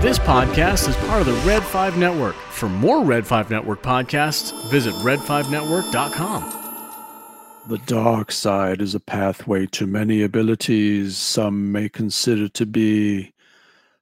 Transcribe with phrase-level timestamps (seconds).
[0.00, 2.34] This podcast is part of the Red 5 Network.
[2.34, 6.56] For more Red 5 Network podcasts, visit red5network.com.
[7.68, 13.32] The dark side is a pathway to many abilities some may consider to be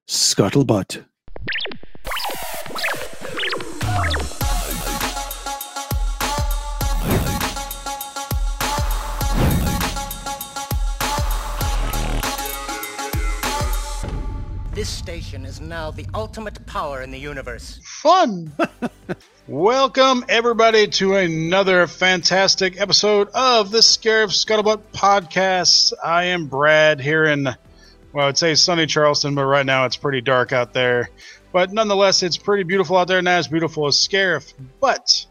[0.07, 1.05] scuttlebutt.
[14.79, 17.81] This station is now the ultimate power in the universe.
[17.83, 18.53] Fun!
[19.49, 25.95] Welcome, everybody, to another fantastic episode of the Scarif Scuttlebutt podcast.
[26.05, 27.49] I am Brad here in,
[28.13, 31.11] well, I'd say sunny Charleston, but right now it's pretty dark out there.
[31.51, 34.55] But nonetheless, it's pretty beautiful out there, not as beautiful as Scarif.
[34.79, 35.27] But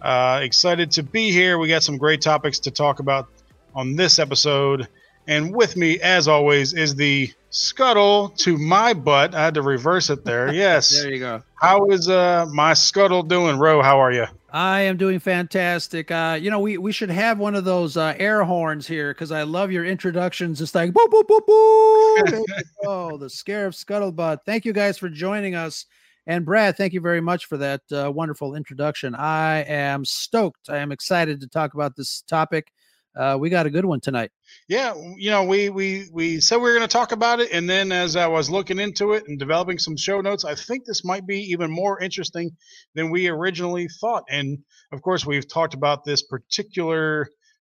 [0.00, 1.56] uh, excited to be here.
[1.56, 3.28] We got some great topics to talk about
[3.76, 4.88] on this episode.
[5.28, 9.34] And with me, as always, is the scuttle to my butt.
[9.34, 10.52] I had to reverse it there.
[10.62, 10.90] Yes.
[10.90, 11.42] There you go.
[11.60, 13.82] How is uh my scuttle doing, Ro?
[13.82, 14.26] How are you?
[14.52, 16.10] I am doing fantastic.
[16.10, 19.32] Uh, you know, we, we should have one of those uh, air horns here because
[19.32, 20.60] I love your introductions.
[20.60, 22.44] It's like boo boo boo boo.
[22.84, 24.38] oh, the Scarif Scuttlebutt.
[24.44, 25.86] Thank you guys for joining us.
[26.26, 29.14] And Brad, thank you very much for that uh, wonderful introduction.
[29.14, 30.68] I am stoked.
[30.68, 32.70] I am excited to talk about this topic.
[33.16, 34.30] Uh, we got a good one tonight.
[34.68, 37.68] Yeah, you know, we we we said we were going to talk about it, and
[37.68, 41.04] then as I was looking into it and developing some show notes, I think this
[41.04, 42.50] might be even more interesting
[42.94, 44.24] than we originally thought.
[44.30, 44.58] And
[44.92, 47.28] of course, we've talked about this particular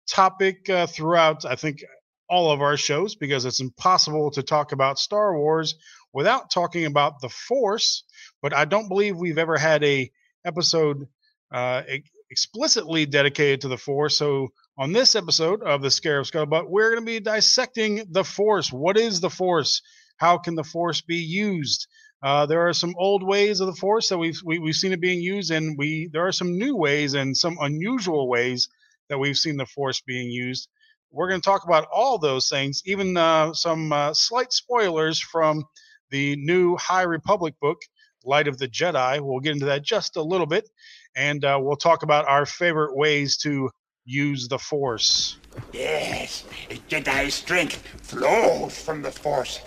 [0.08, 1.44] topic uh, throughout.
[1.44, 1.82] I think
[2.28, 5.74] all of our shows because it's impossible to talk about Star Wars
[6.12, 8.04] without talking about the Force.
[8.40, 10.10] But I don't believe we've ever had a
[10.44, 11.06] episode
[11.52, 11.82] uh,
[12.30, 14.16] explicitly dedicated to the Force.
[14.16, 18.72] So on this episode of the Scarif Scuttlebutt, we're going to be dissecting the Force.
[18.72, 19.82] What is the Force?
[20.16, 21.86] How can the Force be used?
[22.22, 24.76] Uh, there are some old ways of the Force that we've we, have we have
[24.76, 28.68] seen it being used, and we there are some new ways and some unusual ways
[29.08, 30.68] that we've seen the Force being used.
[31.10, 35.64] We're going to talk about all those things, even uh, some uh, slight spoilers from
[36.10, 37.78] the new High Republic book,
[38.24, 39.20] Light of the Jedi.
[39.20, 40.70] We'll get into that just a little bit,
[41.14, 43.68] and uh, we'll talk about our favorite ways to
[44.04, 45.38] use the Force.
[45.72, 49.60] Yes, a Jedi's strength flows from the Force.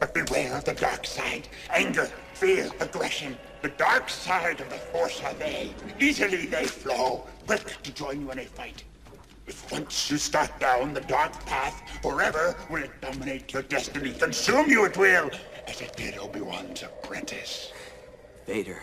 [0.00, 1.48] But beware of the dark side.
[1.70, 3.36] Anger, fear, aggression.
[3.62, 5.70] The dark side of the Force are they.
[5.98, 8.84] Easily they flow, quick to join you in a fight.
[9.46, 14.12] If once you start down the dark path, forever will it dominate your destiny.
[14.12, 15.30] Consume you it will,
[15.66, 17.72] as it did Obi-Wan's apprentice.
[18.46, 18.82] Vader.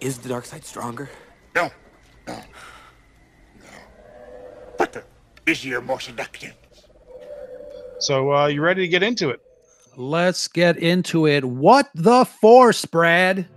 [0.00, 1.08] Is the dark side stronger?
[1.54, 1.70] No,
[2.26, 2.75] no, but the
[5.46, 6.52] busier, more seductive.
[7.98, 9.40] So, uh, you ready to get into it?
[9.96, 11.42] Let's get into it.
[11.42, 13.48] What the Force, Brad?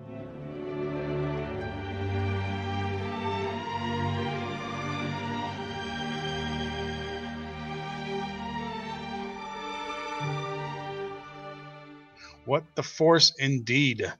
[12.45, 14.11] What the Force, indeed.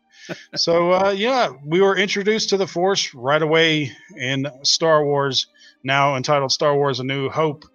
[0.56, 5.47] So, uh, yeah, we were introduced to the Force right away in Star Wars,
[5.84, 7.66] now entitled Star Wars: A New Hope.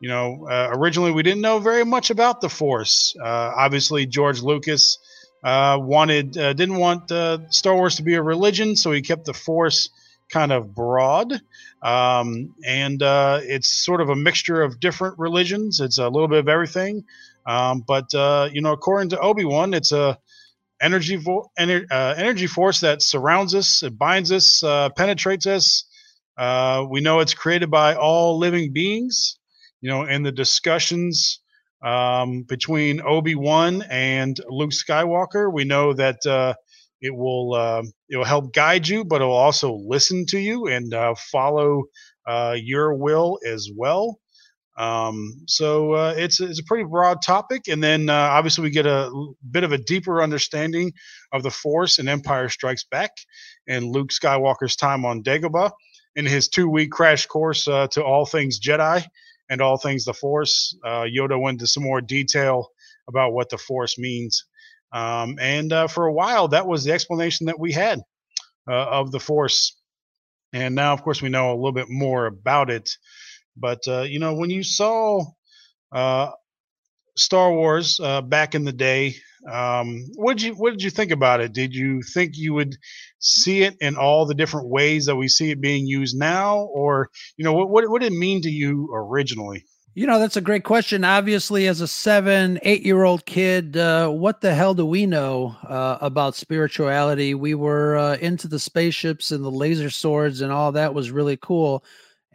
[0.00, 3.14] You know, uh, originally we didn't know very much about the Force.
[3.22, 4.98] Uh, obviously, George Lucas
[5.44, 9.26] uh, wanted uh, didn't want uh, Star Wars to be a religion, so he kept
[9.26, 9.90] the Force
[10.30, 11.32] kind of broad.
[11.82, 15.80] Um, and uh, it's sort of a mixture of different religions.
[15.80, 17.04] It's a little bit of everything.
[17.46, 18.12] Um, but
[18.52, 20.18] you know, according to Obi Wan, it's a
[20.80, 24.62] energy vo- ener- energy force that surrounds us, it binds us,
[24.96, 25.84] penetrates us.
[26.90, 29.36] we know it's created by all living beings
[29.80, 31.40] you know, in the discussions
[31.84, 36.54] um, between Obi Wan and Luke Skywalker, we know that uh,
[37.00, 40.66] it will uh, it will help guide you, but it will also listen to you
[40.66, 41.84] and uh, follow
[42.26, 44.18] uh, your will as well.
[44.80, 48.86] Um, so uh, it's it's a pretty broad topic, and then uh, obviously we get
[48.86, 49.10] a
[49.50, 50.92] bit of a deeper understanding
[51.32, 53.10] of the Force and Empire Strikes Back,
[53.68, 55.70] and Luke Skywalker's time on Dagobah,
[56.16, 59.04] in his two week crash course to all things Jedi
[59.50, 60.76] and all things the Force.
[60.84, 62.70] Uh, Yoda went into some more detail
[63.08, 64.46] about what the Force means.
[64.92, 68.00] Um, and uh, for a while, that was the explanation that we had
[68.68, 69.76] uh, of the Force.
[70.52, 72.90] And now, of course, we know a little bit more about it.
[73.56, 75.24] But, uh, you know, when you saw
[75.92, 76.30] uh,
[77.16, 79.16] Star Wars uh, back in the day,
[79.50, 81.52] um, what did you what did you think about it?
[81.52, 82.76] Did you think you would
[83.20, 87.08] see it in all the different ways that we see it being used now, or
[87.36, 89.64] you know what what, what did it mean to you originally?
[89.94, 91.04] You know, that's a great question.
[91.04, 95.56] Obviously, as a seven, eight year old kid, uh, what the hell do we know
[95.66, 97.34] uh, about spirituality?
[97.34, 101.36] We were uh, into the spaceships and the laser swords, and all that was really
[101.38, 101.82] cool.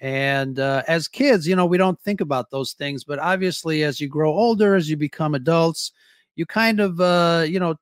[0.02, 3.04] And uh, as kids, you know, we don't think about those things.
[3.04, 5.92] But obviously, as you grow older, as you become adults,
[6.36, 7.76] you kind of, uh, you know,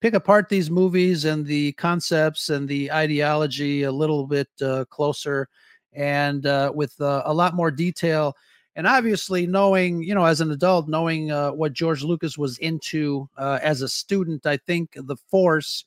[0.00, 5.48] pick apart these movies and the concepts and the ideology a little bit uh, closer
[5.92, 8.36] and with a lot more detail
[8.76, 13.28] and obviously knowing you know as an adult knowing uh, what george lucas was into
[13.38, 15.84] uh, as a student i think the force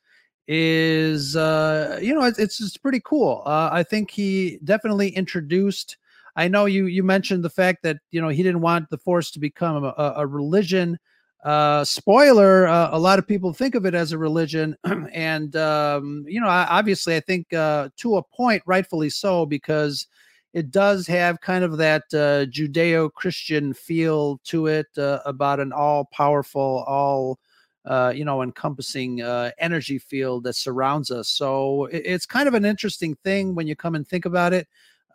[0.51, 3.43] is uh, you know it's, it's, pretty cool.
[3.45, 5.97] Uh, i think he definitely introduced
[6.35, 9.29] i know you you mentioned the fact that you know he didn't want the force
[9.31, 10.97] to become a, a religion.
[11.45, 14.75] Uh, spoiler uh, a lot of people think of it as a religion.
[15.13, 20.07] And um, you know obviously i think uh, to a point rightfully so because
[20.53, 26.83] it does have kind of that uh, Judeo-Christian feel to it uh, about an all-powerful,
[26.87, 27.37] all
[27.85, 31.29] uh, you know, encompassing uh, energy field that surrounds us.
[31.29, 34.67] So it, it's kind of an interesting thing when you come and think about it.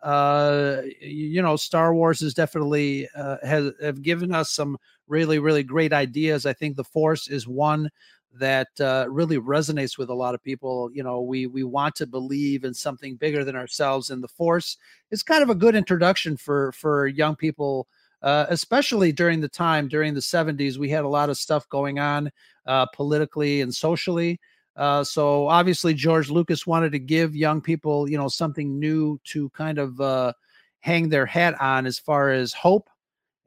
[0.03, 4.77] Uh, you know, Star Wars is definitely uh, has have given us some
[5.07, 6.45] really, really great ideas.
[6.45, 7.89] I think the Force is one
[8.37, 10.91] that uh, really resonates with a lot of people.
[10.93, 14.77] You know, we we want to believe in something bigger than ourselves, and the Force
[15.11, 17.87] is kind of a good introduction for for young people.
[18.21, 21.99] Uh, especially during the time during the 70s we had a lot of stuff going
[21.99, 22.31] on
[22.65, 24.39] uh, politically and socially
[24.75, 29.49] uh, so obviously george lucas wanted to give young people you know something new to
[29.49, 30.31] kind of uh,
[30.79, 32.89] hang their hat on as far as hope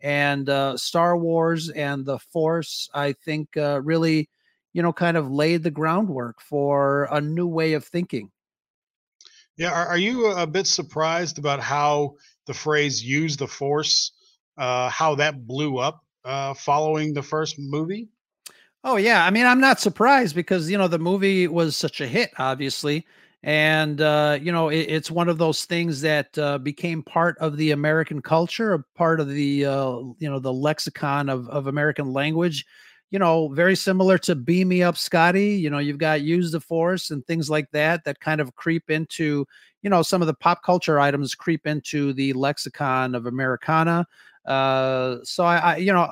[0.00, 4.28] and uh, star wars and the force i think uh, really
[4.72, 8.30] you know, kind of laid the groundwork for a new way of thinking.
[9.56, 12.14] Yeah, are, are you a bit surprised about how
[12.46, 14.12] the phrase "use the force,"
[14.56, 18.08] uh, how that blew up uh, following the first movie?
[18.84, 22.06] Oh yeah, I mean, I'm not surprised because you know the movie was such a
[22.06, 23.04] hit, obviously,
[23.42, 27.56] and uh, you know it, it's one of those things that uh, became part of
[27.56, 32.12] the American culture, a part of the uh, you know the lexicon of of American
[32.12, 32.64] language
[33.10, 35.54] you know, very similar to Beam Me Up Scotty.
[35.54, 38.90] You know, you've got Use the Force and things like that that kind of creep
[38.90, 39.46] into,
[39.80, 44.06] you know, some of the pop culture items creep into the lexicon of Americana.
[44.44, 46.06] Uh, so I, I, you know,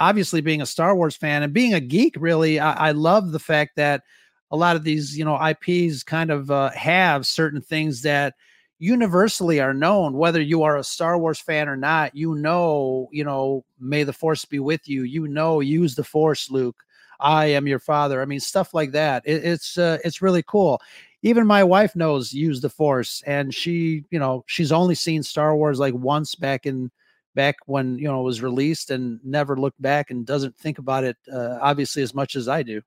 [0.00, 3.38] obviously being a Star Wars fan and being a geek, really, I, I love the
[3.38, 4.02] fact that
[4.50, 8.34] a lot of these, you know, IPs kind of uh, have certain things that
[8.78, 10.14] universally are known.
[10.14, 14.12] Whether you are a Star Wars fan or not you know you know may the
[14.12, 15.02] force be with you.
[15.02, 16.76] You know use the force Luke.
[17.20, 18.20] I am your father.
[18.20, 19.22] I mean stuff like that.
[19.24, 20.80] It, it's uh, it's really cool.
[21.22, 25.56] Even my wife knows use the force and she you know she's only seen Star
[25.56, 26.90] Wars like once back in
[27.34, 31.04] back when you know it was released and never looked back and doesn't think about
[31.04, 32.80] it uh, obviously as much as I do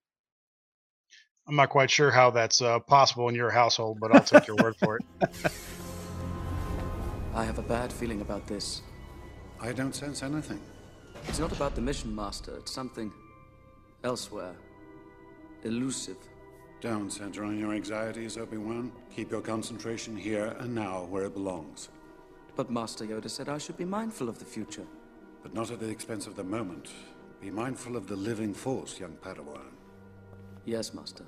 [1.48, 4.58] I'm not quite sure how that's uh, possible in your household, but I'll take your
[4.58, 5.06] word for it.
[7.34, 8.82] I have a bad feeling about this.
[9.62, 10.60] I don't sense anything.
[11.28, 12.58] It's not about the mission, Master.
[12.58, 13.14] It's something
[14.04, 14.56] elsewhere.
[15.64, 16.18] Elusive.
[16.82, 18.92] Don't center on your anxieties, Obi-Wan.
[19.16, 21.90] Keep your concentration here and now where it belongs.
[22.58, 24.88] But Master Yoda said I should be mindful of the future.
[25.44, 26.90] But not at the expense of the moment.
[27.40, 29.72] Be mindful of the living force, young Padawan.
[30.66, 31.24] Yes, Master.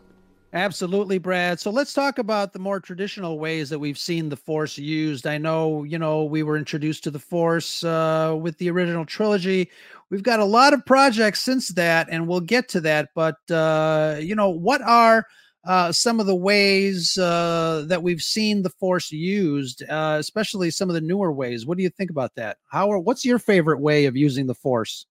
[0.53, 1.59] Absolutely, Brad.
[1.59, 5.27] So let's talk about the more traditional ways that we've seen the Force used.
[5.27, 9.69] I know, you know, we were introduced to the Force uh, with the original trilogy.
[10.09, 13.09] We've got a lot of projects since that, and we'll get to that.
[13.13, 15.27] But, uh, you know, what are
[15.69, 20.89] uh, some of the ways uh, that we've seen the Force used, uh, especially some
[20.89, 21.67] of the newer ways?
[21.67, 22.57] What do you think about that?
[22.71, 22.91] How?
[22.91, 25.05] Are, what's your favorite way of using the Force?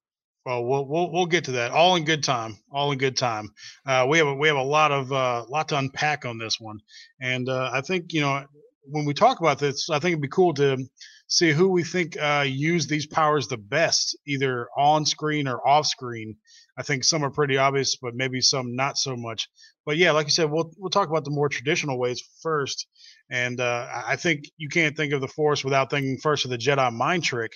[0.45, 1.71] Well, we'll we'll we'll get to that.
[1.71, 2.59] All in good time.
[2.73, 3.50] All in good time.
[3.87, 6.59] Uh, we have a, we have a lot of uh, lot to unpack on this
[6.59, 6.81] one,
[7.21, 8.45] and uh, I think you know
[8.83, 10.85] when we talk about this, I think it'd be cool to
[11.29, 15.87] see who we think uh, use these powers the best, either on screen or off
[15.87, 16.37] screen.
[16.79, 19.49] I think some are pretty obvious, but maybe some not so much.
[19.85, 22.87] But yeah, like you said, we'll we'll talk about the more traditional ways first.
[23.31, 26.59] And uh, I think you can't think of the Force without thinking first of the
[26.59, 27.53] Jedi mind trick.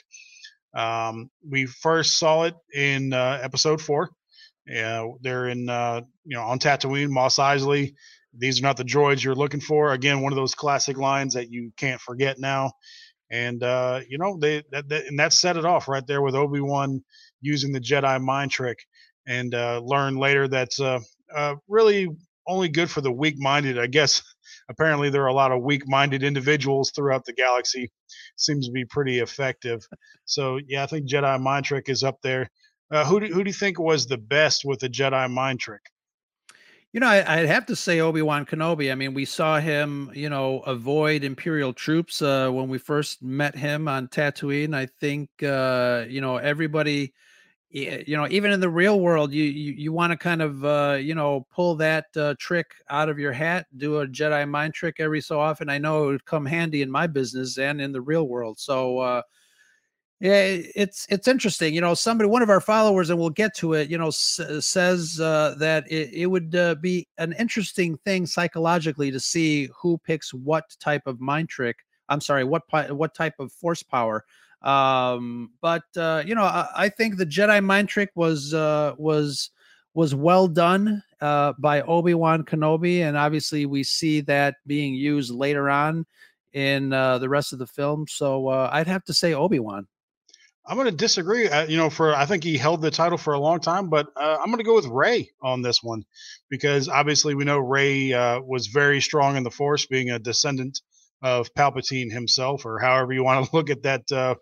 [0.75, 4.11] Um, we first saw it in uh, episode four.
[4.67, 7.95] Yeah, they're in uh, you know on Tatooine, Mos Eisley.
[8.37, 9.93] These are not the droids you're looking for.
[9.93, 12.73] Again, one of those classic lines that you can't forget now.
[13.31, 16.35] And uh, you know they that, that, and that set it off right there with
[16.35, 17.05] Obi Wan
[17.41, 18.79] using the Jedi mind trick,
[19.26, 21.00] and uh, learn later that's uh,
[21.35, 22.09] uh, really
[22.47, 23.79] only good for the weak-minded.
[23.79, 24.23] I guess
[24.69, 27.91] apparently there are a lot of weak-minded individuals throughout the galaxy.
[28.37, 29.87] Seems to be pretty effective.
[30.25, 32.50] So yeah, I think Jedi mind trick is up there.
[32.91, 35.81] Uh, who do, who do you think was the best with the Jedi mind trick?
[36.93, 38.93] You know, I, would have to say Obi Wan Kenobi.
[38.93, 43.57] I mean, we saw him, you know, avoid Imperial troops uh, when we first met
[43.57, 44.75] him on Tatooine.
[44.75, 47.14] I think, uh, you know, everybody,
[47.73, 50.99] you know, even in the real world, you you, you want to kind of, uh,
[51.00, 54.97] you know, pull that uh, trick out of your hat, do a Jedi mind trick
[54.99, 55.69] every so often.
[55.71, 58.59] I know it would come handy in my business and in the real world.
[58.59, 59.23] So, uh,
[60.21, 61.75] yeah, it's it's interesting.
[61.75, 63.91] You know, somebody, one of our followers, and we'll get to it.
[63.91, 69.11] You know, s- says uh, that it, it would uh, be an interesting thing psychologically
[69.11, 71.79] to see who picks what type of mind trick.
[72.09, 72.62] I'm sorry, what
[72.95, 74.25] what type of force power.
[74.62, 79.50] Um, but uh, you know, I, I, think the Jedi mind trick was uh, was
[79.95, 85.33] was well done uh, by Obi Wan Kenobi, and obviously we see that being used
[85.33, 86.07] later on
[86.52, 88.07] in uh, the rest of the film.
[88.09, 89.87] So uh, I'd have to say Obi Wan.
[90.64, 91.49] I'm going to disagree.
[91.49, 94.07] Uh, you know, for I think he held the title for a long time, but
[94.16, 96.04] uh, I'm going to go with Rey on this one
[96.50, 100.81] because obviously we know Rey uh, was very strong in the Force, being a descendant
[101.23, 104.35] of Palpatine himself, or however you want to look at that uh,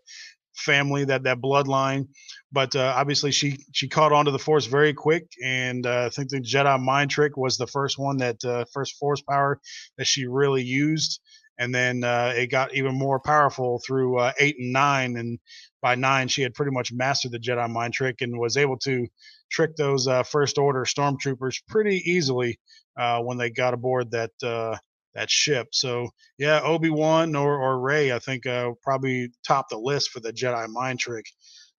[0.55, 2.09] family, that that bloodline.
[2.53, 6.09] But uh, obviously, she she caught on to the Force very quick, and uh, I
[6.11, 9.61] think the Jedi mind trick was the first one that first Force power
[9.99, 11.21] that she really used
[11.61, 15.39] and then uh, it got even more powerful through uh, eight and nine and
[15.83, 19.07] by nine she had pretty much mastered the jedi mind trick and was able to
[19.51, 22.59] trick those uh, first order stormtroopers pretty easily
[22.99, 24.77] uh, when they got aboard that uh,
[25.15, 30.11] that ship so yeah obi-wan or, or rey i think uh, probably top the list
[30.11, 31.27] for the jedi mind trick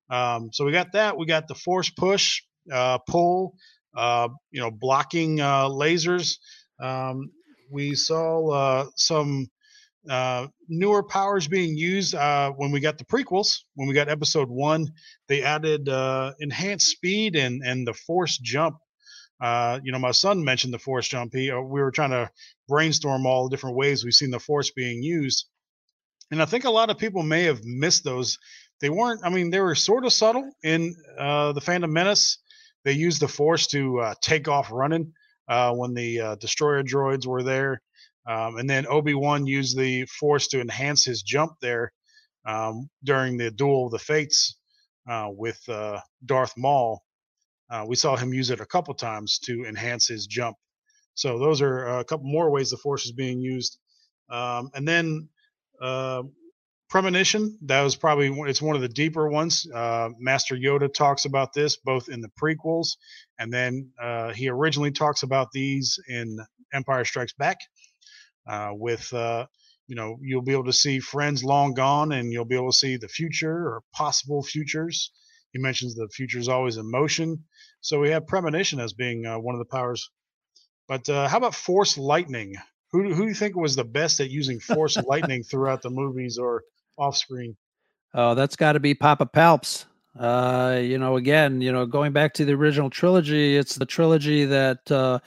[0.10, 2.42] um, so we got that we got the force push
[3.08, 3.56] pull
[3.96, 6.38] you know blocking lasers
[6.82, 7.32] um,
[7.70, 9.48] we saw some
[10.10, 13.60] uh, newer powers being used uh, when we got the prequels.
[13.76, 14.88] When we got Episode One,
[15.28, 18.78] they added uh, enhanced speed and and the Force jump.
[19.42, 21.34] Uh, you know, my son mentioned the Force jump.
[21.34, 22.30] Uh, we were trying to
[22.68, 25.48] brainstorm all the different ways we've seen the Force being used,
[26.30, 28.38] and I think a lot of people may have missed those.
[28.82, 29.22] They weren't.
[29.24, 32.38] I mean, they were sort of subtle in uh, the Phantom Menace.
[32.84, 35.14] They used the Force to take off running
[35.48, 37.82] when the destroyer droids were there.
[38.28, 41.92] Um, and then Obi Wan used the Force to enhance his jump there
[42.46, 44.58] um, during the Duel of the Fates
[45.10, 47.04] uh, with uh, Darth Maul.
[47.72, 50.58] Uh, we saw him use it a couple times to enhance his jump.
[51.14, 53.78] So those are a couple more ways the Force is being used.
[54.30, 55.30] Um, and then
[55.82, 56.24] uh,
[56.92, 61.54] premonition that was probably it's one of the deeper ones uh, master yoda talks about
[61.54, 62.98] this both in the prequels
[63.40, 66.38] and then uh, he originally talks about these in
[66.74, 67.58] empire strikes back
[68.50, 69.46] uh, with uh,
[69.88, 72.78] you know you'll be able to see friends long gone and you'll be able to
[72.78, 75.14] see the future or possible futures
[75.54, 77.42] he mentions the future is always in motion
[77.82, 80.10] so we have premonition as being uh, one of the powers.
[80.88, 82.56] But uh, how about force lightning?
[82.92, 86.38] Who, who do you think was the best at using force lightning throughout the movies
[86.38, 86.64] or
[86.98, 87.56] off screen?
[88.14, 89.86] Oh that's got to be papa palps.
[90.20, 94.44] Uh, you know again you know going back to the original trilogy it's the trilogy
[94.44, 95.20] that uh,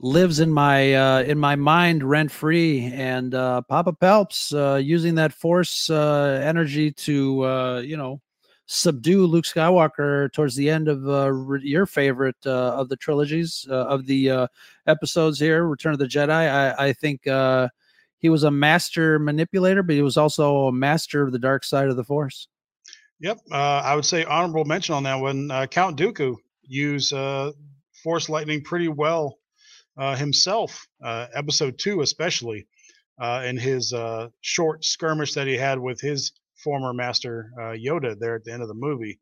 [0.00, 2.90] lives in my uh, in my mind rent free.
[2.92, 8.20] And uh, Papa Palps uh, using that force uh, energy to uh, you know
[8.72, 13.86] subdue Luke Skywalker towards the end of uh, your favorite uh, of the trilogies uh,
[13.86, 14.46] of the uh,
[14.86, 16.30] episodes here, Return of the Jedi.
[16.30, 17.68] I, I think uh,
[18.18, 21.88] he was a master manipulator, but he was also a master of the dark side
[21.88, 22.46] of the Force.
[23.18, 25.48] Yep, uh, I would say honorable mention on that one.
[25.70, 27.12] Count Dooku used
[28.04, 29.36] Force lightning pretty well
[30.16, 32.68] himself, episode two especially,
[33.20, 33.92] in his
[34.42, 36.30] short skirmish that he had with his
[36.62, 39.18] former master uh, Yoda there at the end of the movie.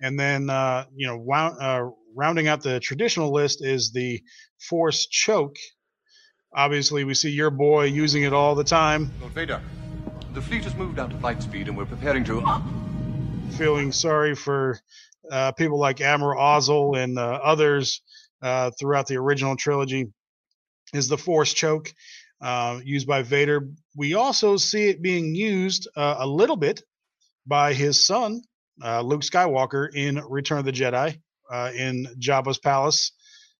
[0.00, 4.22] And then, uh, you know, wound, rounding out the traditional list is the
[4.60, 5.56] Force choke.
[6.54, 9.10] Obviously, we see your boy using it all the time.
[9.20, 9.60] Lord Vader,
[10.34, 12.42] the fleet has moved out to light speed and we're preparing to.
[13.52, 14.78] Feeling sorry for
[15.56, 18.02] people like Admiral Ozzel and others
[18.42, 20.06] uh, throughout the original trilogy
[20.94, 21.92] is the Force choke
[22.40, 23.68] uh, used by Vader.
[23.96, 26.82] We also see it being used uh, a little bit
[27.46, 28.42] by his son,
[28.82, 31.18] uh, Luke Skywalker, in Return of the Jedi
[31.50, 33.12] uh, in Jabba's palace.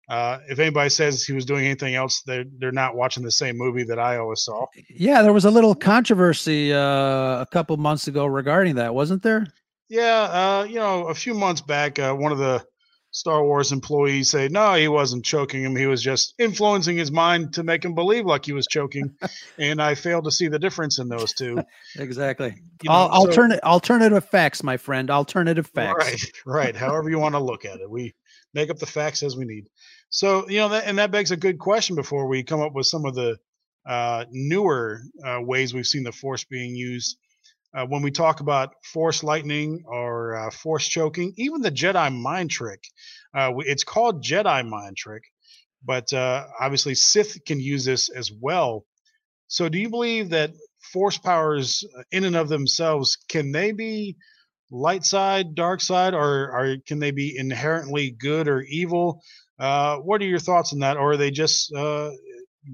[0.08, 3.58] Uh, if anybody says he was doing anything else, they're, they're not watching the same
[3.58, 4.64] movie that I always saw.
[4.88, 9.46] Yeah, there was a little controversy uh, a couple months ago regarding that, wasn't there?
[9.90, 12.64] Yeah, you know, a few months back, one of the
[13.10, 15.74] Star Wars employees say, no, he wasn't choking him.
[15.74, 19.14] He was just influencing his mind to make him believe like he was choking.
[19.58, 21.62] and I fail to see the difference in those two.
[21.96, 22.54] exactly.
[22.82, 25.10] You know, Al- so- alternate alternative facts, my friend.
[25.10, 26.04] Alternative facts.
[26.04, 26.76] Right, right.
[26.76, 28.14] However you want to look at it, we
[28.54, 29.68] make up the facts as we need.
[30.10, 32.86] So you know, that, and that begs a good question before we come up with
[32.86, 33.38] some of the
[33.86, 37.18] uh, newer uh, ways we've seen the force being used.
[37.76, 42.50] Uh, when we talk about force lightning or uh, force choking, even the Jedi mind
[42.50, 42.82] trick.
[43.34, 45.22] Uh, it's called Jedi mind trick,
[45.84, 48.86] but uh, obviously Sith can use this as well.
[49.48, 50.52] So, do you believe that
[50.92, 54.16] force powers, uh, in and of themselves, can they be
[54.70, 59.22] light side, dark side, or, or can they be inherently good or evil?
[59.58, 61.70] Uh, what are your thoughts on that, or are they just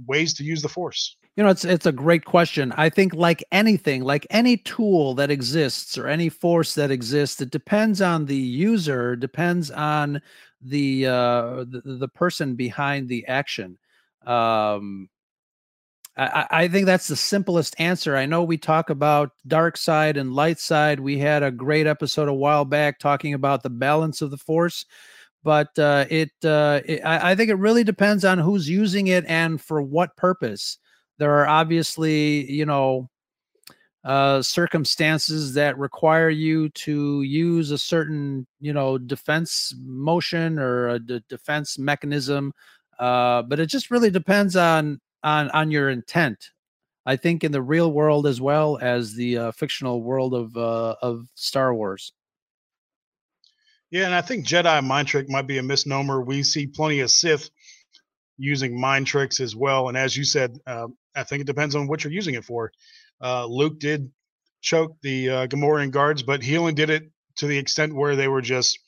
[0.07, 1.17] ways to use the force?
[1.37, 2.73] You know, it's it's a great question.
[2.77, 7.51] I think like anything, like any tool that exists or any force that exists, it
[7.51, 10.23] depends on the user, depends on
[10.63, 13.79] the uh the, the person behind the action.
[14.27, 15.09] Um
[16.17, 18.17] I, I think that's the simplest answer.
[18.17, 21.01] I know we talk about dark side and light side.
[21.01, 24.87] We had a great episode a while back talking about the balance of the force,
[25.43, 29.25] but uh, it, uh, it I, I think it really depends on who's using it
[29.27, 30.79] and for what purpose.
[31.19, 33.09] There are obviously, you know,
[34.05, 40.99] uh, circumstances that require you to use a certain, you know, defense motion or a
[40.99, 42.53] d- defense mechanism.
[42.99, 46.51] Uh, but it just really depends on on on your intent.
[47.07, 50.97] I think in the real world as well as the uh, fictional world of uh,
[51.01, 52.13] of Star Wars.
[53.91, 56.21] Yeah, and I think Jedi mind trick might be a misnomer.
[56.21, 57.51] We see plenty of Sith
[58.39, 61.87] using mind tricks as well, and as you said, uh, I think it depends on
[61.87, 62.73] what you're using it for.
[63.23, 64.11] Uh, Luke did
[64.61, 68.29] choke the uh, Gamorrean guards, but he only did it to the extent where they
[68.29, 68.79] were just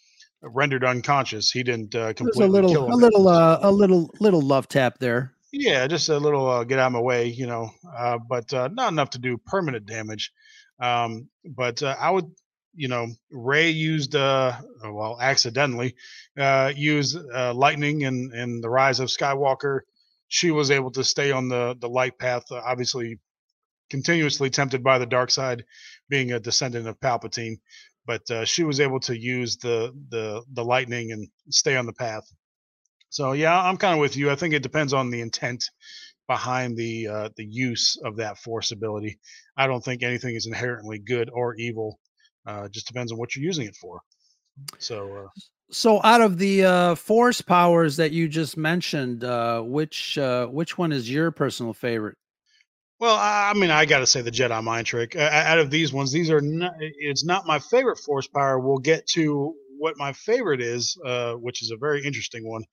[0.43, 1.51] rendered unconscious.
[1.51, 4.99] He didn't uh, completely a little, kill a little, uh, a little, little love tap
[4.99, 5.33] there.
[5.53, 8.69] Yeah, just a little uh, get out of my way, you know, uh, but uh,
[8.73, 10.33] not enough to do permanent damage.
[10.81, 12.31] Um, but uh, I would,
[12.77, 14.53] you know, Rey used, uh,
[14.85, 15.95] uh, well, accidentally,
[16.39, 19.81] uh, used uh, lightning and and the rise of Skywalker.
[20.29, 23.19] She was able to stay on the the light path, uh, obviously,
[23.91, 25.65] continuously tempted by the dark side,
[26.09, 27.57] being a descendant of Palpatine.
[28.07, 31.93] But uh, she was able to use the the the lightning and stay on the
[31.93, 32.25] path.
[33.09, 34.31] So yeah, I'm kind of with you.
[34.31, 35.65] I think it depends on the intent
[36.27, 39.19] behind the uh, the use of that force ability.
[39.57, 41.99] I don't think anything is inherently good or evil.
[42.47, 44.01] Uh, just depends on what you're using it for.
[44.79, 45.29] So uh,
[45.71, 50.79] So, out of the uh, force powers that you just mentioned, uh, which uh, which
[50.79, 52.17] one is your personal favorite?
[53.01, 55.17] Well, I I mean, I got to say the Jedi mind trick.
[55.17, 56.75] Uh, out of these ones, these are not.
[56.81, 58.59] It's not my favorite force power.
[58.59, 62.65] We'll get to what my favorite is, uh, which is a very interesting one.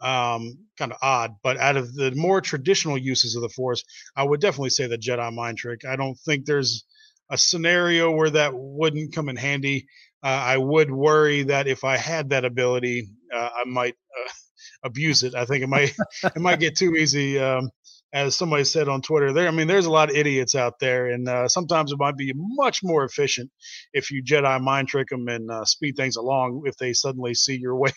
[0.00, 3.84] Um, kind of odd, but out of the more traditional uses of the force,
[4.16, 5.84] I would definitely say the Jedi mind trick.
[5.84, 6.84] I don't think there's
[7.30, 9.86] a scenario where that wouldn't come in handy.
[10.22, 14.30] Uh, I would worry that if I had that ability, uh, I might uh,
[14.84, 15.34] abuse it.
[15.34, 17.38] I think it might it might get too easy.
[17.38, 17.70] Um,
[18.14, 19.48] as somebody said on Twitter, there.
[19.48, 22.32] I mean, there's a lot of idiots out there, and uh, sometimes it might be
[22.34, 23.50] much more efficient
[23.92, 27.56] if you Jedi mind trick them and uh, speed things along if they suddenly see
[27.56, 27.92] your way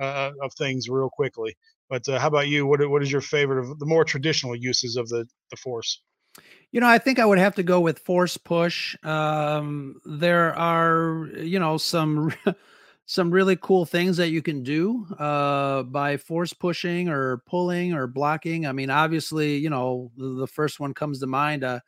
[0.00, 1.54] uh, of things real quickly.
[1.90, 2.66] But how about you?
[2.66, 6.00] What what is your favorite of the more traditional uses of the the Force?
[6.72, 8.96] You know, I think I would have to go with force push.
[9.04, 12.32] Um, there are, you know, some
[13.06, 18.06] some really cool things that you can do uh, by force pushing or pulling or
[18.06, 18.66] blocking.
[18.66, 21.62] I mean, obviously, you know, the, the first one comes to mind.
[21.62, 21.80] Uh,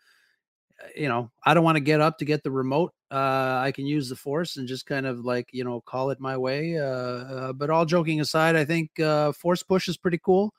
[0.96, 2.92] you know, I don't want to get up to get the remote.
[3.10, 6.20] Uh, I can use the force and just kind of like, you know, call it
[6.20, 6.78] my way.
[6.78, 10.52] Uh, uh, but all joking aside, I think uh, force push is pretty cool.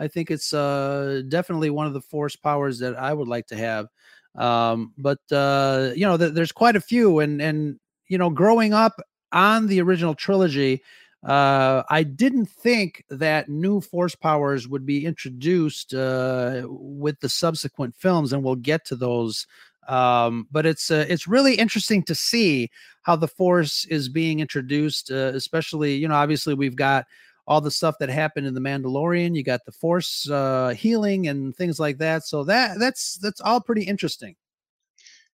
[0.00, 3.56] I think it's uh, definitely one of the force powers that I would like to
[3.56, 3.86] have.
[4.34, 8.72] Um, but uh, you know, th- there's quite a few, and and you know, growing
[8.72, 9.00] up
[9.32, 10.82] on the original trilogy,
[11.26, 17.94] uh, I didn't think that new force powers would be introduced uh, with the subsequent
[17.96, 19.46] films, and we'll get to those.
[19.88, 22.70] Um, but it's uh, it's really interesting to see
[23.02, 27.06] how the force is being introduced, uh, especially you know, obviously we've got
[27.50, 29.34] all the stuff that happened in the Mandalorian.
[29.34, 32.24] You got the Force uh, healing and things like that.
[32.24, 34.36] So that that's that's all pretty interesting.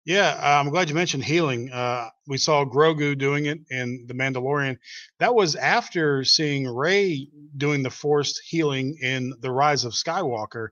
[0.06, 1.70] Yeah, uh, I'm glad you mentioned healing.
[1.70, 4.78] Uh, we saw Grogu doing it in The Mandalorian.
[5.18, 10.68] That was after seeing Rey doing the forced healing in The Rise of Skywalker.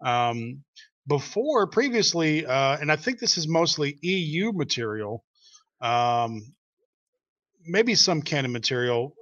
[0.00, 0.62] Um,
[1.08, 5.24] before, previously, uh, and I think this is mostly EU material,
[5.80, 6.54] um,
[7.66, 9.14] maybe some canon material.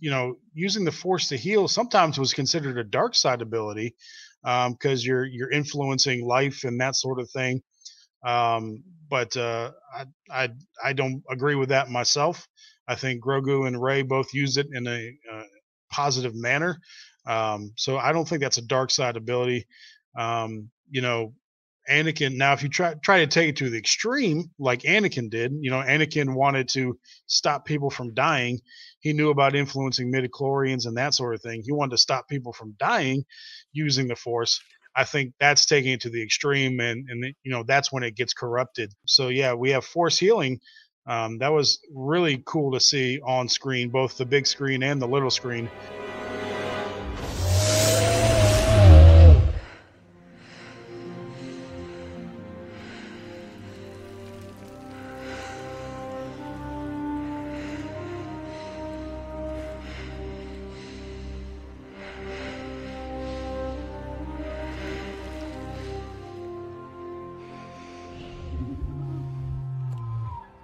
[0.00, 3.94] You know, using the Force to heal sometimes was considered a dark side ability
[4.42, 7.62] because um, you're you're influencing life and that sort of thing.
[8.26, 10.48] Um, but uh, I, I
[10.82, 12.46] I don't agree with that myself.
[12.88, 15.42] I think Grogu and Rey both used it in a uh,
[15.90, 16.78] positive manner.
[17.26, 19.66] Um, so I don't think that's a dark side ability.
[20.18, 21.34] Um, you know,
[21.90, 22.36] Anakin.
[22.36, 25.70] Now, if you try try to take it to the extreme, like Anakin did, you
[25.70, 28.60] know, Anakin wanted to stop people from dying.
[29.04, 31.62] He knew about influencing midichlorians and that sort of thing.
[31.62, 33.22] He wanted to stop people from dying
[33.72, 34.58] using the Force.
[34.96, 38.16] I think that's taking it to the extreme, and and you know that's when it
[38.16, 38.92] gets corrupted.
[39.06, 40.58] So yeah, we have Force healing.
[41.06, 45.08] Um, that was really cool to see on screen, both the big screen and the
[45.08, 45.68] little screen.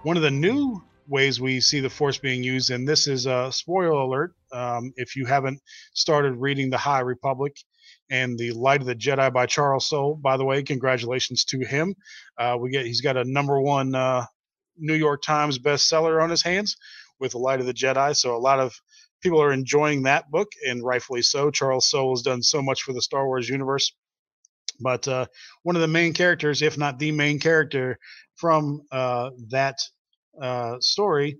[0.03, 3.51] One of the new ways we see the force being used and this is a
[3.53, 5.61] spoiler alert um, if you haven't
[5.93, 7.57] started reading the high republic
[8.11, 11.95] and the light of the jedi by charles soule by the way congratulations to him.
[12.39, 14.25] Uh, we get he's got a number one uh,
[14.79, 16.77] new york times bestseller on his hands
[17.19, 18.17] with the light of the jedi.
[18.17, 18.73] So a lot of
[19.23, 21.51] people are enjoying that book and rightfully so.
[21.51, 23.93] Charles soule has done so much for the star wars universe
[24.81, 25.27] but uh,
[25.63, 27.99] one of the main characters if not the main character
[28.37, 29.79] from uh, that
[30.41, 31.39] uh, story,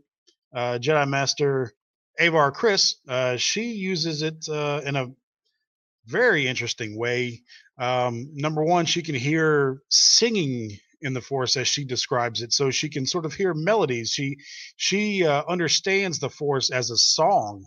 [0.55, 1.73] uh, Jedi Master
[2.19, 5.07] Avar Kriss, uh, she uses it uh, in a
[6.07, 7.43] very interesting way.
[7.79, 12.71] Um, number one, she can hear singing in the force as she describes it so
[12.71, 14.37] she can sort of hear melodies she
[14.77, 17.65] she uh, understands the force as a song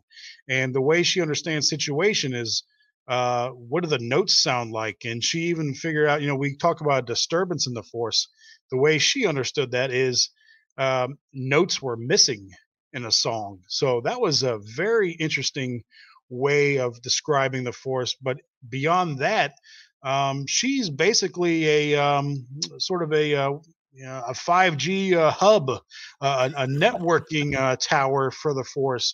[0.48, 2.64] and the way she understands situation is
[3.08, 6.56] uh, what do the notes sound like and she even figured out you know we
[6.56, 8.28] talk about disturbance in the force
[8.72, 10.30] the way she understood that is
[10.78, 12.50] um, notes were missing
[12.94, 13.60] in a song.
[13.68, 15.84] So that was a very interesting
[16.30, 18.16] way of describing the force.
[18.22, 18.38] But
[18.70, 19.56] beyond that,
[20.04, 22.46] um, she's basically a um,
[22.78, 23.54] sort of a uh,
[23.96, 25.80] a 5G uh, hub, uh,
[26.20, 29.14] a, a, networking uh, tower for the Force,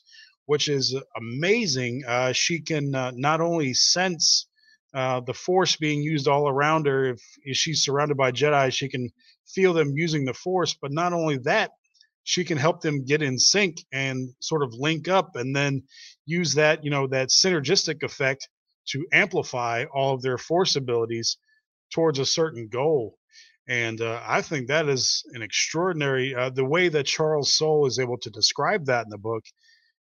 [0.50, 2.02] which is amazing.
[2.08, 4.48] Uh, she can uh, not only sense
[4.96, 7.12] uh, the Force being used all around her.
[7.12, 9.12] If, if, she's surrounded by Jedi, she can
[9.46, 10.76] feel them using the force.
[10.82, 11.70] But not only that,
[12.24, 15.84] she can help them get in sync and sort of link up and then
[16.26, 18.50] use that, you know, that synergistic effect
[18.88, 21.38] to amplify all of their force abilities
[21.94, 23.20] towards a certain goal.
[23.68, 28.00] And uh, I think that is an extraordinary uh, the way that Charles Soule is
[28.00, 29.44] able to describe that in the book.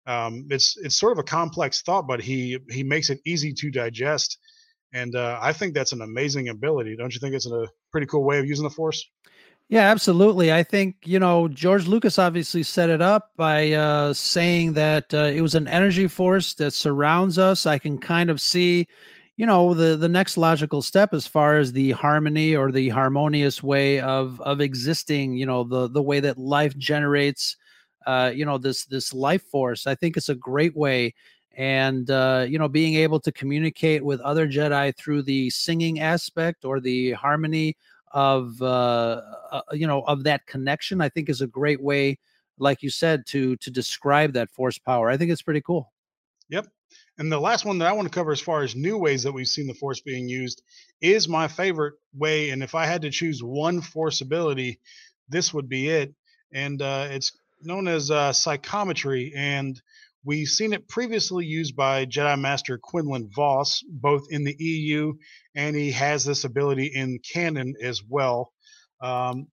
[0.09, 3.69] Um, it's it's sort of a complex thought, but he he makes it easy to
[3.69, 4.39] digest,
[4.91, 6.95] and uh, I think that's an amazing ability.
[6.95, 9.07] Don't you think it's a pretty cool way of using the Force?
[9.69, 10.51] Yeah, absolutely.
[10.51, 15.31] I think, you know, George Lucas obviously set it up by uh, saying that uh,
[15.31, 17.67] it was an energy force that surrounds us.
[17.67, 18.87] I can kind of see,
[19.37, 23.61] you know, the the next logical step as far as the harmony or the harmonious
[23.61, 27.55] way of of existing, you know, the the way that life generates
[28.05, 29.87] uh, you know, this this life force.
[29.87, 31.13] I think it's a great way.
[31.57, 36.63] And uh, you know being able to communicate with other jedi through the singing aspect
[36.63, 37.75] or the harmony
[38.11, 42.17] of uh, uh, you know of that connection i think is a great way
[42.59, 45.09] like you said to to describe that force power.
[45.09, 45.91] I think it's pretty cool.
[46.49, 46.67] Yep.
[47.17, 49.31] And the last one that i want to cover as far as new ways that
[49.31, 50.61] we've seen the force being used
[51.01, 54.79] is my favorite way and if i had to choose one force ability
[55.29, 56.13] this would be it.
[56.51, 59.79] And uh, it's known as uh, psychometry and
[60.25, 65.13] We've seen it previously used by Jedi Master Quinlan Vos, both in the EU,
[65.55, 68.51] and he has this ability in canon as well.
[69.01, 69.47] Um,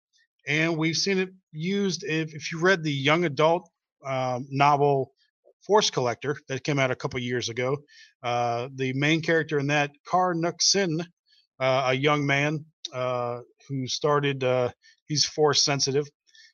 [0.48, 3.70] and we've seen it used if, if you read the young adult
[4.04, 5.12] um, novel
[5.64, 7.78] Force Collector that came out a couple years ago.
[8.22, 11.00] Uh, the main character in that, Karr Nuq Sin,
[11.60, 14.70] uh, a young man uh, who started, uh,
[15.06, 16.08] he's force sensitive.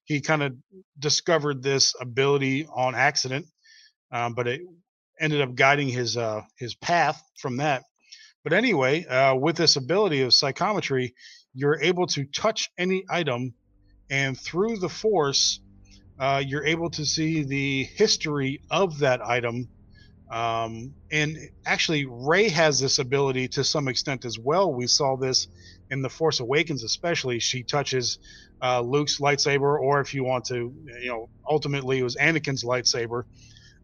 [0.04, 0.54] He kind of
[0.98, 3.46] discovered this ability on accident
[4.12, 4.60] um, but it
[5.18, 7.82] ended up guiding his uh, his path from that.
[8.44, 11.14] But anyway, uh, with this ability of psychometry,
[11.54, 13.54] you're able to touch any item,
[14.10, 15.60] and through the force,
[16.18, 19.68] uh, you're able to see the history of that item.
[20.30, 21.36] Um, and
[21.66, 24.72] actually, Rey has this ability to some extent as well.
[24.72, 25.46] We saw this
[25.92, 27.38] in the Force Awakens, especially.
[27.38, 28.18] She touches
[28.60, 33.24] uh, Luke's lightsaber, or if you want to, you know, ultimately it was Anakin's lightsaber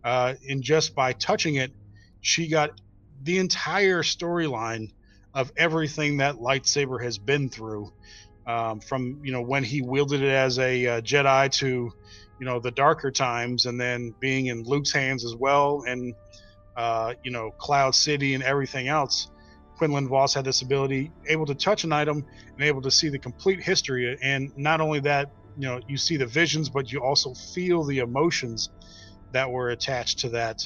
[0.05, 1.73] uh, and just by touching it,
[2.21, 2.81] she got
[3.23, 4.91] the entire storyline
[5.35, 7.93] of everything that lightsaber has been through,
[8.47, 11.93] um, from you know when he wielded it as a uh, Jedi to
[12.39, 16.15] you know the darker times, and then being in Luke's hands as well, and
[16.77, 19.29] uh, you know Cloud City and everything else.
[19.79, 22.23] Quinlan Vos had this ability, able to touch an item
[22.59, 24.17] and able to see the complete history.
[24.23, 27.99] And not only that, you know, you see the visions, but you also feel the
[27.99, 28.71] emotions
[29.33, 30.59] that were attached to that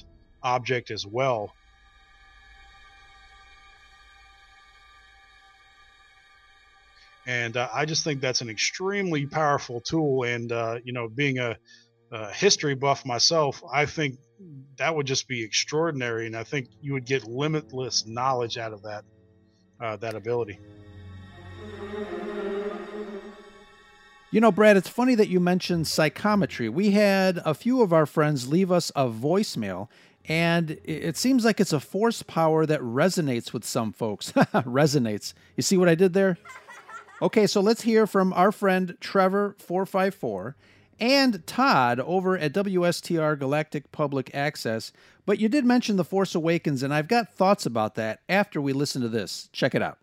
[0.43, 1.53] object as well.
[7.27, 10.25] And uh, I just think that's an extremely powerful tool.
[10.25, 11.57] And, uh, you know, being a,
[12.13, 14.19] a history buff myself, I think
[14.77, 16.27] that would just be extraordinary.
[16.27, 19.05] And I think you would get limitless knowledge out of that,
[19.81, 20.59] uh, that ability.
[24.31, 26.69] You know, Brad, it's funny that you mentioned psychometry.
[26.69, 29.89] We had a few of our friends leave us a voicemail,
[30.27, 34.33] and it seems like it's a force power that resonates with some folks.
[34.33, 35.35] resonates.
[35.57, 36.39] You see what I did there?
[37.21, 40.55] Okay, so let's hear from our friend Trevor454
[41.03, 44.93] and Todd over at WSTR Galactic Public Access.
[45.27, 48.73] But you did mention The Force Awakens, and I've got thoughts about that after we
[48.73, 49.49] listen to this.
[49.53, 49.99] Check it out.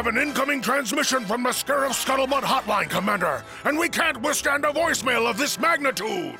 [0.00, 4.68] Have an incoming transmission from the Scarif Scuttlebutt hotline, Commander, and we can't withstand a
[4.68, 6.38] voicemail of this magnitude.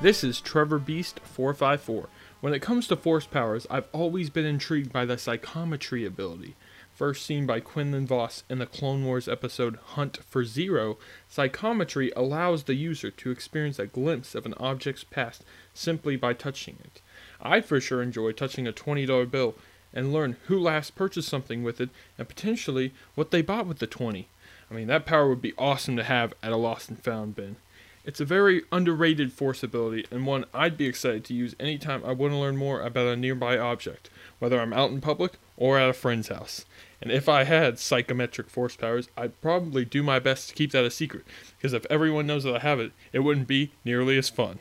[0.00, 2.08] This is Trevor Beast 454.
[2.40, 6.56] When it comes to force powers, I've always been intrigued by the psychometry ability.
[6.94, 10.96] First seen by Quinlan Vos in the Clone Wars episode Hunt for Ziro,
[11.28, 16.78] psychometry allows the user to experience a glimpse of an object's past simply by touching
[16.82, 17.02] it.
[17.38, 19.56] I for sure enjoy touching a $20 bill
[19.94, 23.86] and learn who last purchased something with it and potentially what they bought with the
[23.86, 24.28] 20.
[24.70, 27.56] I mean, that power would be awesome to have at a lost and found bin.
[28.04, 32.12] It's a very underrated force ability and one I'd be excited to use anytime I
[32.12, 35.88] want to learn more about a nearby object, whether I'm out in public or at
[35.88, 36.66] a friend's house.
[37.00, 40.84] And if I had psychometric force powers, I'd probably do my best to keep that
[40.84, 41.24] a secret,
[41.56, 44.58] because if everyone knows that I have it, it wouldn't be nearly as fun.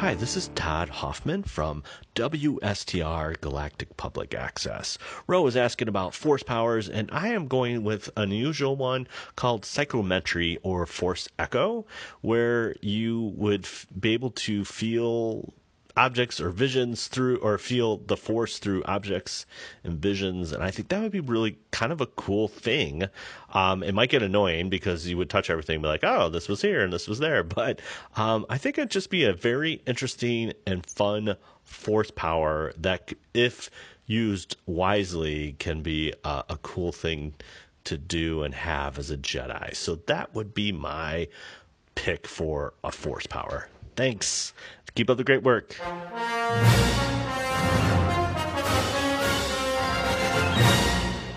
[0.00, 1.82] Hi, this is Todd Hoffman from
[2.14, 4.96] WSTR Galactic Public Access.
[5.26, 9.66] Ro is asking about force powers, and I am going with an unusual one called
[9.66, 11.84] psychometry or force echo,
[12.22, 15.52] where you would f- be able to feel
[15.96, 19.46] objects or visions through or feel the force through objects
[19.84, 23.04] and visions and i think that would be really kind of a cool thing.
[23.54, 26.48] Um, it might get annoying because you would touch everything and be like oh this
[26.48, 27.80] was here and this was there but
[28.16, 33.70] um, i think it'd just be a very interesting and fun force power that if
[34.06, 37.32] used wisely can be a, a cool thing
[37.84, 39.74] to do and have as a jedi.
[39.74, 41.28] So that would be my
[41.94, 44.54] pick for a force power thanks
[44.94, 45.76] Keep up the great work.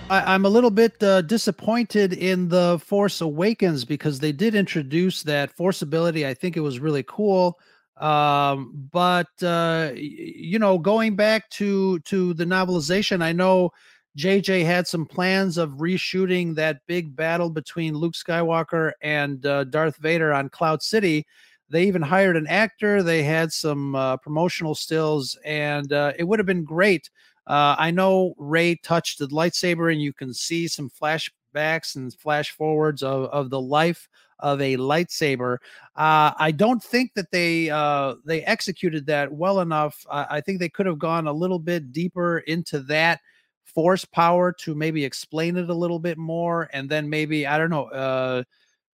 [0.10, 5.24] I, am a little bit uh, disappointed in the Force Awakens because they did introduce
[5.24, 6.26] that Force ability.
[6.28, 7.60] I think it was really cool.
[7.98, 13.70] Um, but uh, you know, going back to to the novelization, I know
[14.18, 19.98] JJ had some plans of reshooting that big battle between Luke Skywalker and uh, Darth
[19.98, 21.26] Vader on Cloud City
[21.74, 23.02] they even hired an actor.
[23.02, 27.10] They had some uh, promotional stills, and uh, it would have been great.
[27.48, 32.52] Uh, I know Rey touched the lightsaber, and you can see some flashbacks and flash
[32.52, 34.08] forwards of, of the life
[34.38, 35.58] of a lightsaber.
[35.96, 40.06] Uh, I don't think that they uh, they executed that well enough.
[40.12, 43.20] I, I think they could have gone a little bit deeper into that
[43.66, 47.72] force power to maybe explain it a little bit more, and then maybe I don't
[47.72, 48.44] know uh,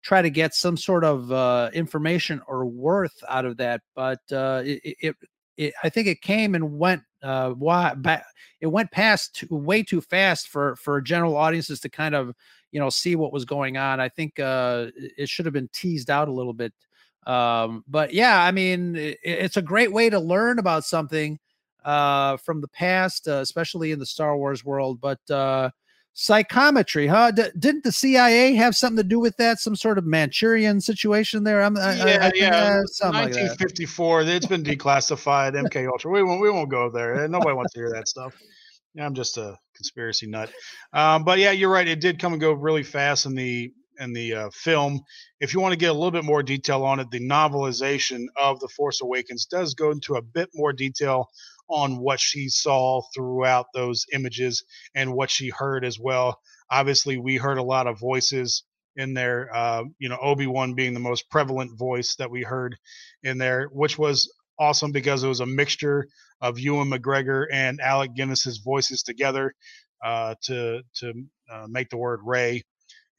[0.03, 3.83] try to get some sort of uh, information or worth out of that.
[3.95, 5.17] But uh, it, it,
[5.57, 7.03] it, I think it came and went.
[7.21, 8.23] Uh, why But
[8.61, 12.33] it went past way too fast for for general audiences to kind of
[12.71, 13.99] you know see what was going on.
[14.01, 16.73] I think uh, it should have been teased out a little bit.
[17.27, 21.39] Um, but yeah, I mean, it, it's a great way to learn about something
[21.85, 25.01] uh, from the past, uh, especially in the Star Wars world.
[25.01, 25.71] But uh,
[26.15, 27.31] psychometry, huh?
[27.31, 29.61] D- didn't the CIA have something to do with that?
[29.61, 31.63] Some sort of Manchurian situation there?
[31.63, 32.81] I'm, I, yeah, I, yeah.
[33.03, 34.25] Uh, 1954.
[34.25, 35.55] Like it's been declassified.
[35.55, 36.11] MK Ultra.
[36.11, 36.41] We won't.
[36.41, 37.27] We won't go there.
[37.29, 38.35] Nobody wants to hear that stuff.
[38.95, 40.51] Yeah, I'm just a conspiracy nut.
[40.93, 41.87] Um, but yeah, you're right.
[41.87, 45.01] It did come and go really fast, in the in the uh, film.
[45.41, 48.61] If you want to get a little bit more detail on it, the novelization of
[48.61, 51.29] The Force Awakens does go into a bit more detail
[51.69, 56.41] on what she saw throughout those images and what she heard as well.
[56.71, 58.65] Obviously, we heard a lot of voices
[58.97, 59.49] in there.
[59.55, 62.77] Uh, you know, Obi Wan being the most prevalent voice that we heard
[63.23, 66.07] in there, which was awesome because it was a mixture
[66.41, 69.55] of Ewan McGregor and Alec Guinness's voices together
[70.05, 71.13] uh, to to
[71.51, 72.63] uh, make the word Rey,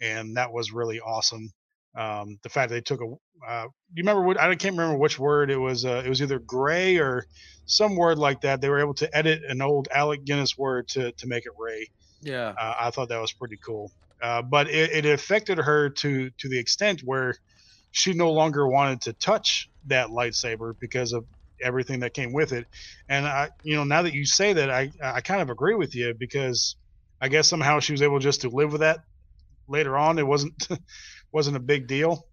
[0.02, 1.50] and that was really awesome.
[1.96, 3.06] Um, the fact they took a,
[3.48, 5.86] uh, you remember what I can't remember which word it was.
[5.86, 7.26] Uh, it was either gray or
[7.66, 8.62] some word like that.
[8.62, 11.88] They were able to edit an old Alec Guinness word to to make it Rey
[12.22, 13.92] Yeah, uh, I thought that was pretty cool.
[14.22, 17.36] Uh, but it, it affected her to to the extent where
[17.92, 21.26] she no longer wanted to touch that lightsaber because of
[21.62, 22.66] everything that came with it.
[23.08, 25.96] And I, you know, now that you say that, I I kind of agree with
[25.96, 26.76] you because
[27.22, 29.00] I guess somehow she was able just to live with that
[29.68, 30.20] later on.
[30.20, 30.54] It wasn't
[31.32, 32.26] wasn't a big deal.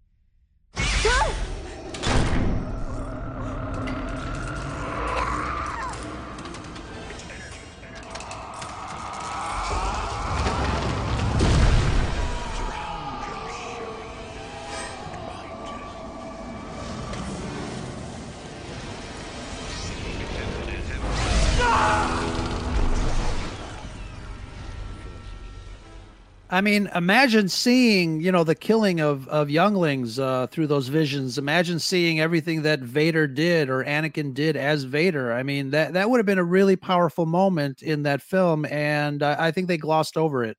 [26.57, 31.37] I mean, imagine seeing, you know, the killing of of younglings uh, through those visions.
[31.37, 35.31] Imagine seeing everything that Vader did or Anakin did as Vader.
[35.31, 39.21] I mean, that that would have been a really powerful moment in that film, and
[39.21, 40.57] I, I think they glossed over it.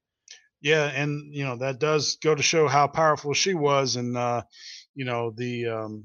[0.60, 4.42] Yeah, and you know that does go to show how powerful she was, and uh,
[4.94, 6.04] you know the um,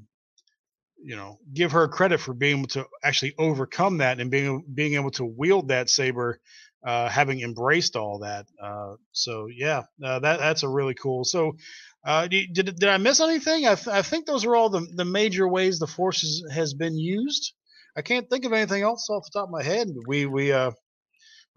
[1.00, 4.94] you know give her credit for being able to actually overcome that and being being
[4.94, 6.40] able to wield that saber
[6.84, 8.46] uh, having embraced all that.
[8.62, 11.24] Uh, so yeah, uh, that that's a really cool.
[11.24, 11.56] So
[12.04, 13.66] uh, did did I miss anything?
[13.66, 16.96] I, th- I think those are all the the major ways the force has, been
[16.96, 17.54] used.
[17.96, 19.88] I can't think of anything else off the top of my head.
[20.06, 20.72] We we uh,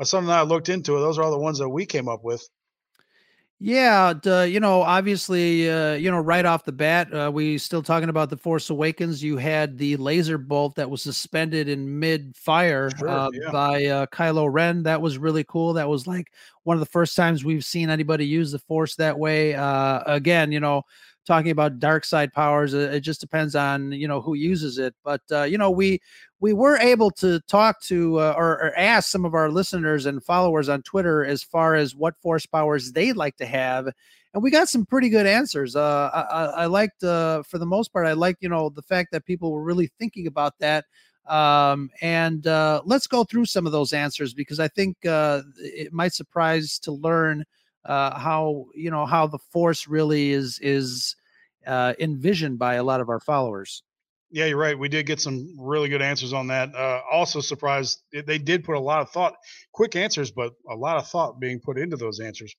[0.04, 0.94] something I looked into.
[0.94, 2.48] Those are all the ones that we came up with.
[3.60, 7.82] Yeah, the, you know, obviously, uh, you know, right off the bat, uh, we still
[7.82, 9.24] talking about the Force Awakens.
[9.24, 13.50] You had the laser bolt that was suspended in mid-fire Sure, uh, yeah.
[13.52, 14.84] by uh, Kylo Ren.
[14.84, 15.74] That was really cool.
[15.74, 16.32] That was like
[16.66, 19.56] one of the first times we've seen anybody use the Force that way.
[19.56, 20.84] Uh, again, you know,
[21.28, 24.96] talking about dark side powers, uh, it just depends on you know who uses it.
[25.04, 26.00] But uh, you know, we
[26.40, 30.24] we were able to talk to uh, or, or ask some of our listeners and
[30.24, 33.90] followers on Twitter as far as what force powers they'd like to have,
[34.34, 35.76] and we got some pretty good answers.
[35.76, 39.12] Uh, I, I, liked, uh, for the most part, I liked you know the fact
[39.12, 40.86] that people were really thinking about that.
[41.28, 45.92] Um, and uh, let's go through some of those answers because I think uh, it
[45.92, 47.44] might surprise to learn
[47.88, 51.16] uh, how you know how the force really is is
[51.66, 53.84] uh, envisioned by a lot of our followers.
[54.30, 54.78] Yeah, you're right.
[54.78, 56.76] We did get some really good answers on that.
[56.76, 59.36] Uh, also surprised they did put a lot of thought,
[59.72, 62.54] quick answers, but a lot of thought being put into those answers.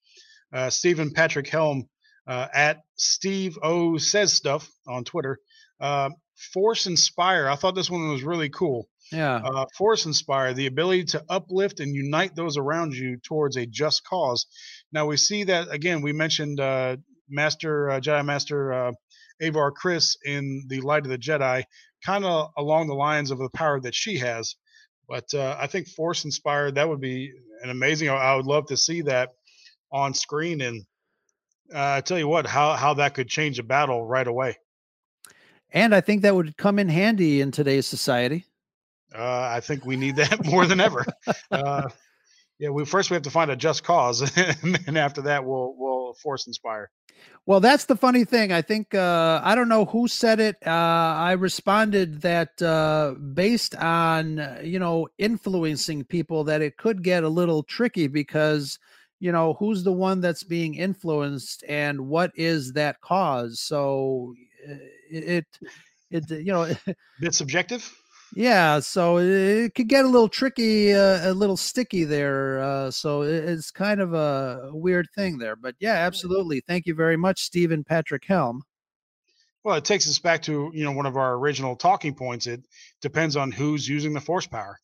[0.50, 1.86] Uh, Stephen Patrick Helm
[2.26, 5.38] uh, at Steve O says stuff on Twitter.
[5.78, 6.08] Uh,
[6.54, 7.48] Force Inspire.
[7.48, 8.88] I thought this one was really cool.
[9.10, 9.36] Yeah.
[9.36, 14.04] Uh, Force Inspire, the ability to uplift and unite those around you towards a just
[14.04, 14.46] cause.
[14.92, 16.00] Now we see that again.
[16.00, 16.96] We mentioned uh,
[17.28, 18.92] Master uh, Jedi Master uh,
[19.40, 21.64] Avar Kriss in the Light of the Jedi,
[22.04, 24.56] kind of along the lines of the power that she has.
[25.08, 28.08] But uh, I think Force Inspired that would be an amazing.
[28.08, 29.30] I, would love to see that
[29.90, 30.84] on screen, and
[31.74, 34.56] uh, I tell you what, how how that could change a battle right away.
[35.70, 38.46] And I think that would come in handy in today's society.
[39.14, 41.04] Uh, I think we need that more than ever.
[42.58, 45.74] Yeah, we first we have to find a just cause, and then after that, we'll
[45.76, 46.90] we'll force inspire.
[47.46, 48.52] Well, that's the funny thing.
[48.52, 50.56] I think uh, I don't know who said it.
[50.66, 57.02] Uh, I responded that uh, based on uh, you know influencing people, that it could
[57.02, 58.78] get a little tricky because
[59.20, 63.60] you know who's the one that's being influenced and what is that cause.
[63.60, 64.34] So
[64.68, 64.74] uh,
[65.10, 65.46] it
[66.10, 66.74] it, it you know
[67.20, 67.90] bit subjective.
[68.34, 72.60] Yeah, so it could get a little tricky, uh, a little sticky there.
[72.62, 75.56] Uh, so it- it's kind of a weird thing there.
[75.56, 76.60] But yeah, absolutely.
[76.60, 78.62] Thank you very much, Stephen Patrick Helm.
[79.64, 82.46] Well, it takes us back to you know one of our original talking points.
[82.46, 82.66] It
[83.02, 84.78] depends on who's using the force power.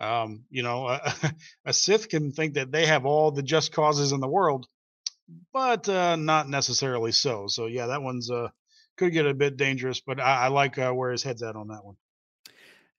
[0.00, 1.00] Um, you know, a,
[1.66, 4.66] a Sith can think that they have all the just causes in the world,
[5.52, 7.46] but uh, not necessarily so.
[7.48, 8.48] So yeah, that one's uh,
[8.96, 10.00] could get a bit dangerous.
[10.00, 11.96] But I, I like uh, where his head's at on that one.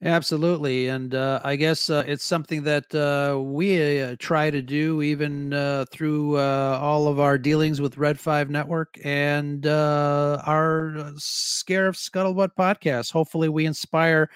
[0.06, 5.02] Absolutely, and uh, I guess uh, it's something that uh, we uh, try to do
[5.02, 11.96] even uh, through uh, all of our dealings with Red Five Network and our Scarif
[11.98, 13.12] Scuttlebutt podcast.
[13.14, 14.30] Hopefully, we inspire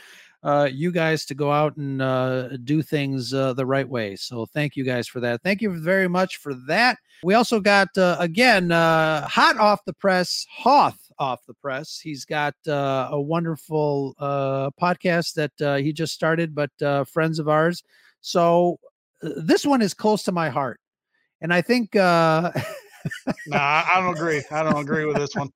[0.71, 4.15] you guys to go out and uh, do things uh, the right way.
[4.15, 5.41] So, thank you guys for that.
[5.43, 6.97] Thank you very much for that.
[7.23, 11.99] We also got again hot off the press, Hoth off the press.
[11.99, 17.37] He's got uh, a wonderful uh, podcast that uh, he just started, but uh, friends
[17.39, 17.83] of ours.
[18.21, 18.79] So
[19.21, 20.79] uh, this one is close to my heart,
[21.41, 21.95] and I think.
[21.95, 22.51] Uh,
[23.47, 24.41] nah, I don't agree.
[24.49, 25.51] I don't agree with this one.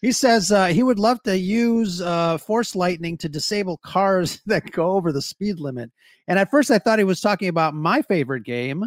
[0.00, 4.70] He says uh, he would love to use uh, force lightning to disable cars that
[4.70, 5.90] go over the speed limit.
[6.28, 8.84] And at first, I thought he was talking about my favorite game,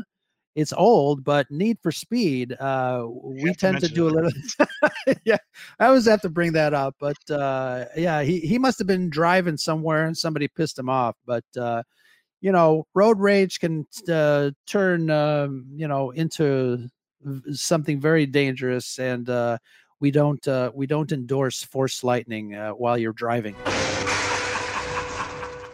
[0.56, 4.32] it's old, but Need for Speed, uh, we tend to, to do a little.
[5.26, 5.38] yeah,
[5.80, 9.10] I always have to bring that up, but uh, yeah, he he must have been
[9.10, 11.16] driving somewhere and somebody pissed him off.
[11.26, 11.84] But uh,
[12.42, 16.90] you know, road rage can uh, turn um, you know into
[17.54, 19.58] something very dangerous, and uh,
[20.02, 23.56] we don't uh, we don't endorse force lightning uh, while you're driving.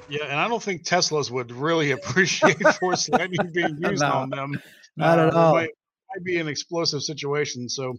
[0.10, 4.30] Yeah, and I don't think Teslas would really appreciate force lightning being used no, on
[4.30, 4.62] them.
[4.96, 5.54] Not uh, at all.
[5.54, 5.70] Might,
[6.14, 7.68] might, be an explosive situation.
[7.70, 7.96] So,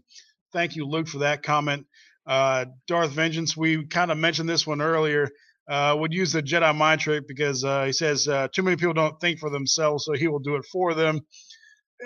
[0.52, 1.86] thank you, Luke, for that comment.
[2.26, 5.28] Uh, Darth Vengeance, we kind of mentioned this one earlier.
[5.66, 8.94] Uh, would use the Jedi mind trick because uh, he says uh, too many people
[8.94, 11.20] don't think for themselves, so he will do it for them.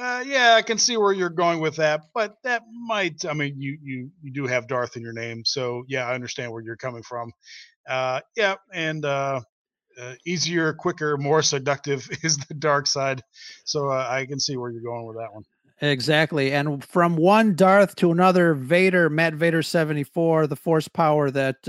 [0.01, 3.25] Uh, yeah, I can see where you're going with that, but that might.
[3.27, 6.51] I mean, you you you do have Darth in your name, so yeah, I understand
[6.51, 7.31] where you're coming from.
[7.87, 9.41] Uh, yeah, and uh,
[10.01, 13.23] uh, easier, quicker, more seductive is the dark side.
[13.65, 15.45] So uh, I can see where you're going with that one.
[15.83, 16.53] Exactly.
[16.53, 21.65] And from one Darth to another Vader, Matt Vader 74, the force power that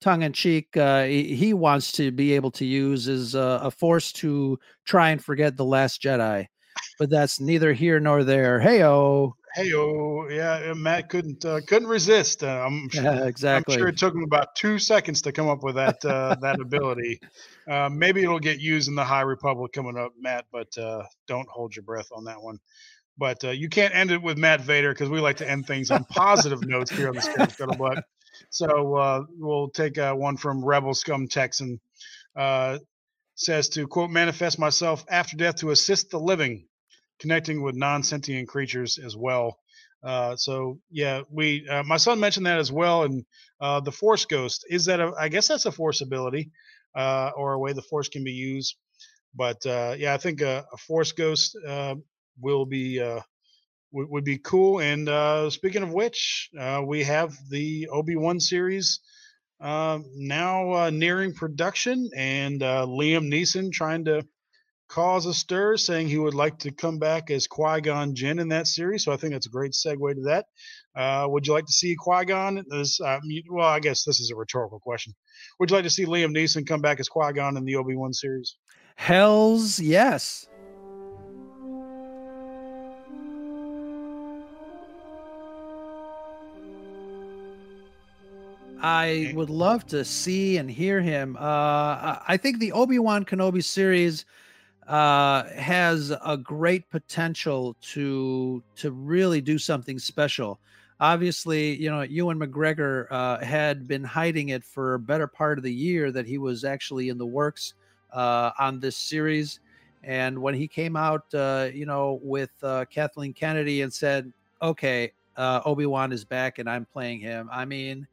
[0.00, 4.12] tongue in cheek uh, he, he, wants to be able to use is a force
[4.12, 4.56] to
[4.86, 6.46] try and forget the last Jedi.
[6.98, 8.60] But that's neither here nor there.
[8.60, 9.34] Hey, oh.
[9.54, 12.44] Hey, oh, yeah, Matt couldn't uh, couldn't resist.
[12.44, 13.74] Uh, I'm sure, yeah, exactly.
[13.74, 16.60] I'm sure it took him about two seconds to come up with that uh, that
[16.60, 17.20] ability.
[17.68, 21.48] Uh, maybe it'll get used in the High Republic coming up, Matt, but uh, don't
[21.48, 22.58] hold your breath on that one.
[23.18, 25.90] But uh, you can't end it with Matt Vader because we like to end things
[25.90, 28.02] on positive notes here on the Scuttlebutt.
[28.50, 31.80] So uh, we'll take uh, one from Rebel Scum Texan.
[32.36, 32.78] Uh,
[33.34, 36.66] says to quote manifest myself after death to assist the living
[37.20, 39.58] connecting with non-sentient creatures as well.
[40.02, 43.24] Uh, so yeah, we uh, my son mentioned that as well, and
[43.60, 46.50] uh, the Force Ghost is that a, I guess that's a Force ability
[46.96, 48.76] uh, or a way the Force can be used.
[49.34, 51.96] But uh, yeah, I think a, a Force Ghost uh,
[52.40, 53.20] will be w-
[53.92, 54.80] would be cool.
[54.80, 56.48] And speaking of which,
[56.86, 59.00] we have the Obi Wan series
[59.60, 64.26] now nearing production, and Liam Neeson trying to
[64.90, 68.48] cause a stir, saying he would like to come back as Qui Gon Jinn in
[68.48, 69.04] that series.
[69.04, 70.46] So I think that's a great segue to that.
[70.96, 72.58] Uh, would you like to see Qui Gon?
[72.58, 72.84] Uh,
[73.48, 75.14] well, I guess this is a rhetorical question.
[75.58, 77.94] Would you like to see Liam Neeson come back as Qui Gon in the Obi
[77.94, 78.56] Wan series?
[78.96, 80.48] Hell's yes.
[88.82, 91.36] I would love to see and hear him.
[91.36, 94.24] Uh, I think the Obi Wan Kenobi series
[94.90, 100.58] uh, has a great potential to to really do something special.
[100.98, 105.64] Obviously, you know, Ewan McGregor uh, had been hiding it for a better part of
[105.64, 107.74] the year that he was actually in the works
[108.12, 109.60] uh, on this series.
[110.02, 115.12] And when he came out, uh, you know, with uh, Kathleen Kennedy and said, "Okay,
[115.36, 118.08] uh, Obi Wan is back, and I'm playing him," I mean,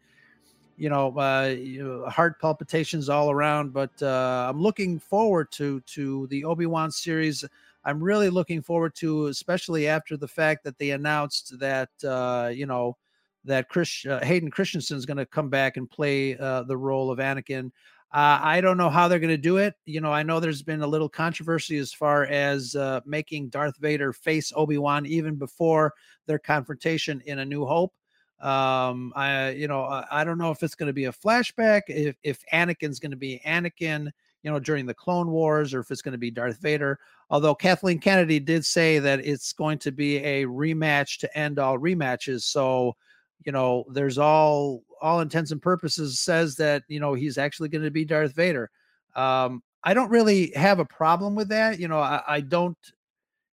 [0.78, 3.74] you know, uh, heart palpitations all around.
[3.74, 7.44] But uh, I'm looking forward to to the Obi Wan series.
[7.84, 12.66] I'm really looking forward to, especially after the fact that they announced that uh, you
[12.66, 12.98] know
[13.44, 17.12] that Chris uh, Hayden Christensen is going to come back and play uh, the role
[17.12, 17.72] of Anakin.
[18.14, 19.74] Uh, I don't know how they're going to do it.
[19.86, 23.78] You know, I know there's been a little controversy as far as uh, making Darth
[23.80, 25.94] Vader face Obi Wan even before
[26.26, 27.94] their confrontation in A New Hope.
[28.40, 32.16] Um, I, you know, I, don't know if it's going to be a flashback, if
[32.22, 34.12] if Anakin's going to be Anakin,
[34.44, 37.00] you know, during the Clone Wars, or if it's going to be Darth Vader.
[37.32, 41.80] Although Kathleen Kennedy did say that it's going to be a rematch to end all
[41.80, 42.96] rematches, so
[43.44, 47.84] you know, there's all all intents and purposes says that you know he's actually going
[47.84, 48.70] to be Darth Vader.
[49.16, 51.80] Um, I don't really have a problem with that.
[51.80, 52.78] You know, I, I don't.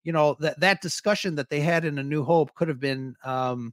[0.02, 3.14] You know that that discussion that they had in A New Hope could have been
[3.22, 3.72] um,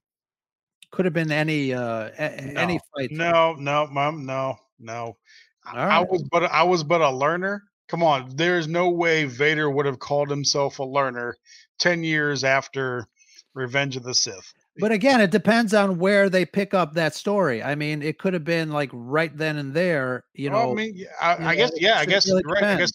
[0.91, 3.11] could have been any uh a- no, any fight.
[3.11, 5.17] No, no, mom, no, no.
[5.65, 7.63] I was but I was but a learner.
[7.87, 11.35] Come on, there's no way Vader would have called himself a learner
[11.79, 13.07] ten years after
[13.53, 14.53] Revenge of the Sith.
[14.79, 17.61] But again, it depends on where they pick up that story.
[17.61, 20.23] I mean, it could have been like right then and there.
[20.33, 22.91] You know, I mean, I, I guess, know, yeah, I guess, really right, I guess,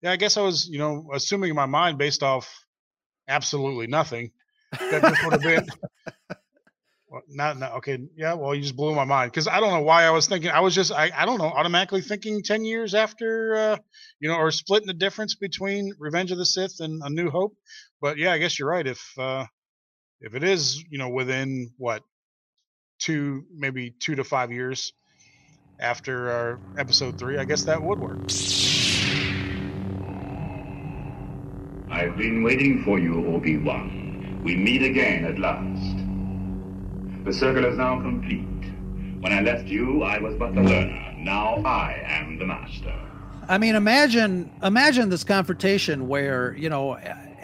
[0.00, 2.48] yeah, I guess I was, you know, assuming in my mind based off
[3.26, 4.30] absolutely nothing.
[4.90, 5.66] That this would have been.
[7.10, 7.98] Well, not, not okay.
[8.16, 10.50] Yeah, well, you just blew my mind because I don't know why I was thinking.
[10.50, 13.76] I was just, I, I don't know, automatically thinking ten years after, uh,
[14.20, 17.56] you know, or splitting the difference between Revenge of the Sith and A New Hope.
[18.00, 18.86] But yeah, I guess you're right.
[18.86, 19.46] If uh,
[20.20, 22.02] if it is, you know, within what
[22.98, 24.92] two, maybe two to five years
[25.80, 28.18] after our episode three, I guess that would work.
[31.90, 34.42] I've been waiting for you, Obi-Wan.
[34.44, 35.87] We meet again at last.
[37.28, 38.40] The circle is now complete.
[39.20, 41.14] When I left you, I was but the learner.
[41.18, 42.94] Now I am the master.
[43.46, 46.96] I mean, imagine imagine this confrontation where you know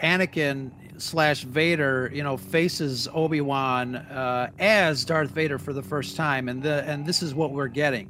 [0.02, 6.16] Anakin slash Vader, you know, faces Obi Wan uh, as Darth Vader for the first
[6.16, 8.08] time, and the and this is what we're getting.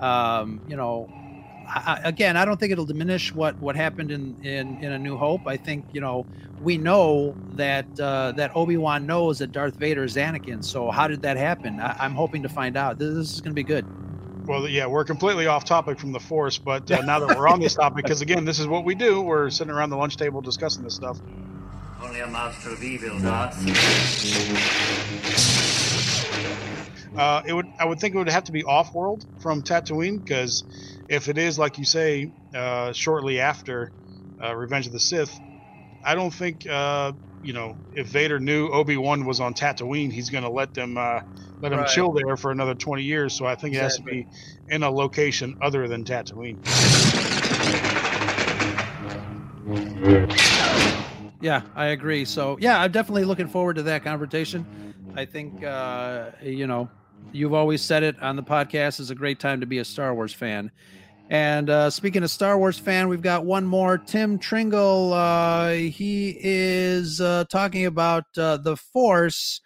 [0.00, 1.10] Um, you know,
[1.68, 4.98] I, I- again, I don't think it'll diminish what what happened in in in A
[4.98, 5.46] New Hope.
[5.46, 6.26] I think you know
[6.60, 10.64] we know that uh, that Obi Wan knows that Darth Vader is Anakin.
[10.64, 11.80] So how did that happen?
[11.80, 12.98] I, I'm hoping to find out.
[12.98, 13.84] This, this is going to be good.
[14.46, 17.60] Well, yeah, we're completely off topic from the Force, but uh, now that we're on
[17.60, 19.22] this topic, because again, this is what we do.
[19.22, 21.18] We're sitting around the lunch table discussing this stuff.
[22.02, 23.56] Only a master of evil, Darth.
[27.16, 30.64] Uh, it would, I would think it would have to be off-world from Tatooine, because
[31.08, 33.92] if it is like you say, uh, shortly after
[34.42, 35.40] uh, Revenge of the Sith,
[36.04, 40.30] I don't think, uh, you know, if Vader knew Obi Wan was on Tatooine, he's
[40.30, 41.20] going to let them uh,
[41.62, 41.88] let him Right.
[41.88, 43.34] chill there for another twenty years.
[43.34, 44.26] So I think it has to be
[44.68, 46.58] in a location other than Tatooine.
[51.40, 52.24] Yeah, I agree.
[52.24, 54.66] So yeah, I'm definitely looking forward to that conversation.
[55.14, 56.88] I think uh, you know,
[57.32, 60.14] you've always said it on the podcast is a great time to be a Star
[60.14, 60.70] Wars fan.
[61.30, 63.96] And uh, speaking of Star Wars fan, we've got one more.
[63.96, 65.12] Tim Tringle.
[65.12, 69.60] Uh, he is uh, talking about uh, the Force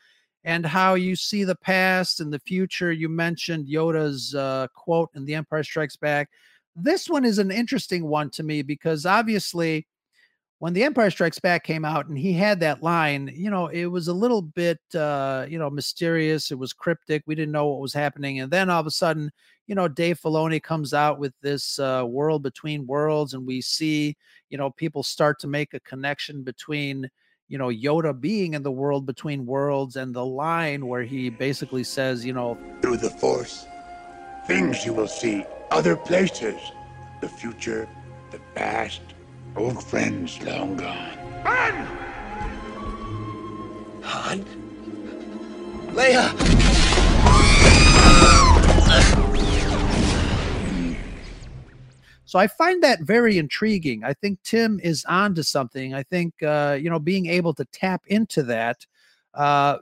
[0.44, 2.92] and how you see the past and the future.
[2.92, 6.30] You mentioned Yoda's uh, quote in The Empire Strikes Back.
[6.76, 9.86] This one is an interesting one to me because obviously
[10.60, 13.86] when the empire strikes back came out and he had that line you know it
[13.86, 17.80] was a little bit uh you know mysterious it was cryptic we didn't know what
[17.80, 19.30] was happening and then all of a sudden
[19.66, 24.16] you know dave filoni comes out with this uh world between worlds and we see
[24.50, 27.08] you know people start to make a connection between
[27.48, 31.84] you know yoda being in the world between worlds and the line where he basically
[31.84, 33.66] says you know Through the Force,
[34.46, 36.60] things you will see, other places,
[37.20, 37.88] the future,
[38.30, 39.00] the past,
[39.58, 41.18] old friends long gone.
[41.44, 41.86] Han!
[44.02, 44.44] Han?
[45.92, 46.28] Leia!
[52.24, 54.04] So I find that very intriguing.
[54.04, 55.94] I think Tim is on to something.
[55.94, 58.86] I think uh, you know being able to tap into that,
[59.34, 59.78] uh,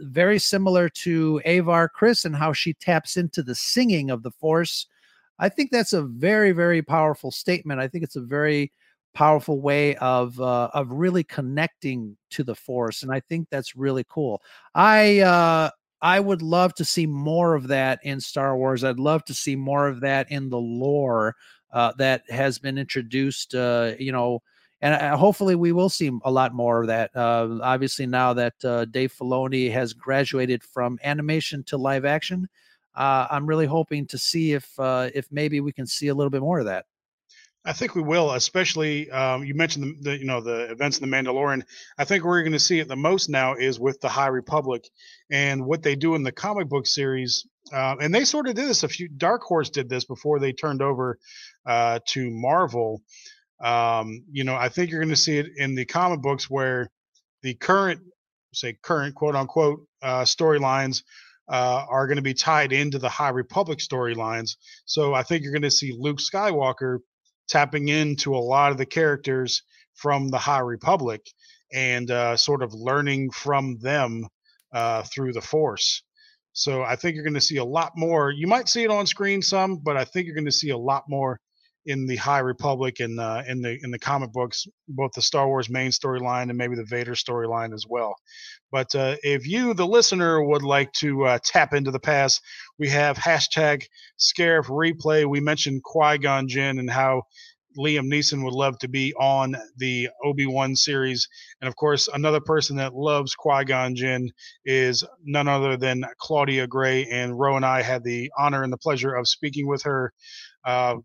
[0.00, 4.86] very similar to Avar Kriss and how she taps into the singing of the Force.
[5.38, 7.80] I think that's a very very powerful statement.
[7.80, 8.72] I think it's a very
[9.14, 14.04] powerful way of uh, of really connecting to the Force, and I think that's really
[14.08, 14.42] cool.
[14.74, 15.70] I uh,
[16.02, 18.84] I would love to see more of that in Star Wars.
[18.84, 21.36] I'd love to see more of that in the lore
[21.72, 23.54] uh, that has been introduced.
[23.54, 24.42] Uh, you know,
[24.80, 27.10] and hopefully we will see a lot more of that.
[27.14, 32.48] Uh, obviously, now that uh, Dave Filoni has graduated from animation to live action,
[32.94, 36.30] uh, I'm really hoping to see if uh, if maybe we can see a little
[36.30, 36.86] bit more of that.
[37.64, 41.08] I think we will, especially um, you mentioned the, the you know the events in
[41.08, 41.62] the Mandalorian.
[41.98, 44.88] I think we're going to see it the most now is with the High Republic
[45.30, 47.46] and what they do in the comic book series.
[47.70, 48.82] Uh, and they sort of did this.
[48.82, 51.18] A few Dark Horse did this before they turned over
[51.66, 53.02] uh, to Marvel.
[53.62, 56.90] Um, you know, I think you're going to see it in the comic books where
[57.42, 58.00] the current,
[58.54, 61.02] say, current quote unquote uh, storylines
[61.46, 64.56] uh, are going to be tied into the High Republic storylines.
[64.86, 67.00] So I think you're going to see Luke Skywalker
[67.50, 69.62] tapping into a lot of the characters
[69.94, 71.20] from the High Republic
[71.72, 74.26] and uh, sort of learning from them
[74.72, 76.02] uh, through the Force.
[76.52, 78.30] So I think you're going to see a lot more.
[78.30, 80.78] You might see it on screen some, but I think you're going to see a
[80.78, 81.40] lot more
[81.86, 85.46] in the High Republic and uh, in the in the comic books, both the Star
[85.48, 88.14] Wars main storyline and maybe the Vader storyline as well.
[88.70, 92.40] But uh, if you, the listener, would like to uh, tap into the past,
[92.78, 93.84] we have hashtag
[94.18, 95.28] Scarif Replay.
[95.28, 97.22] We mentioned Qui Gon Jinn and how
[97.78, 101.28] Liam Neeson would love to be on the Obi Wan series,
[101.60, 104.30] and of course, another person that loves Qui Gon Jinn
[104.64, 107.06] is none other than Claudia Gray.
[107.06, 110.12] And Ro and I had the honor and the pleasure of speaking with her.
[110.64, 110.96] Uh,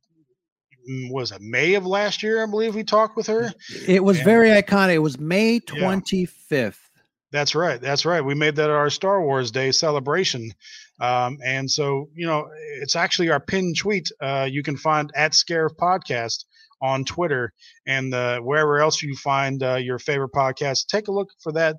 [1.11, 2.43] was it May of last year?
[2.43, 3.51] I believe we talked with her.
[3.87, 4.93] It was And- very iconic.
[4.95, 6.77] It was May 25th.
[7.31, 7.81] That's right.
[7.81, 8.21] That's right.
[8.23, 10.51] We made that our Star Wars Day celebration.
[11.01, 12.47] Um, and so, you know,
[12.81, 14.09] it's actually our pinned tweet.
[14.21, 16.45] Uh, you can find at Scarif Podcast
[16.81, 17.51] on Twitter
[17.85, 20.87] and uh, wherever else you find uh, your favorite podcast.
[20.87, 21.77] Take a look for that.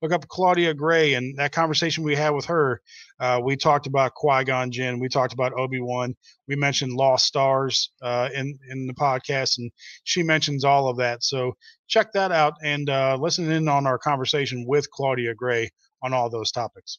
[0.00, 2.80] Look up Claudia Gray and that conversation we had with her.
[3.18, 5.00] Uh, we talked about Qui Gon Jinn.
[5.00, 6.14] We talked about Obi Wan.
[6.46, 9.72] We mentioned Lost Stars uh, in in the podcast, and
[10.04, 11.24] she mentions all of that.
[11.24, 11.56] So
[11.88, 15.68] check that out and uh, listen in on our conversation with Claudia Gray
[16.02, 16.98] on all those topics.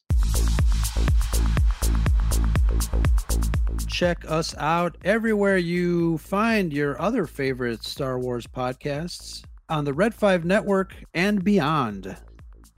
[3.86, 10.14] Check us out everywhere you find your other favorite Star Wars podcasts on the Red
[10.14, 12.16] 5 Network and beyond.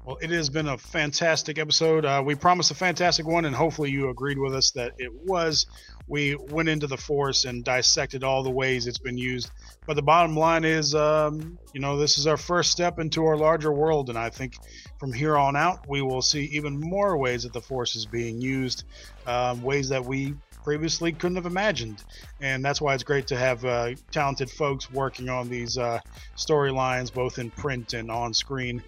[0.05, 2.05] Well, it has been a fantastic episode.
[2.05, 5.65] Uh, we promised a fantastic one, and hopefully you agreed with us that it was.
[6.09, 9.49] We went into the Force and dissected all the ways it's been used.
[9.87, 13.37] But the bottom line is, um, you know, this is our first step into our
[13.37, 14.55] larger world, and I think
[14.99, 18.41] from here on out, we will see even more ways that the Force is being
[18.41, 18.83] used,
[19.29, 20.35] um, ways that we
[20.65, 22.03] previously couldn't have imagined.
[22.41, 26.01] And that's why it's great to have uh, talented folks working on these uh,
[26.37, 28.83] storylines, both in print and on screen.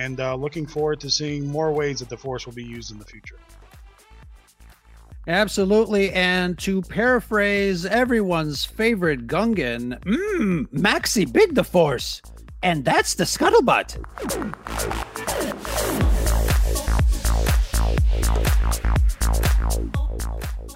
[0.00, 2.98] And uh, looking forward to seeing more ways that the Force will be used in
[2.98, 3.36] the future.
[5.28, 6.10] Absolutely.
[6.12, 12.22] And to paraphrase everyone's favorite Gungan, mmm, Maxi Big the Force.
[12.62, 13.98] And that's the scuttlebutt.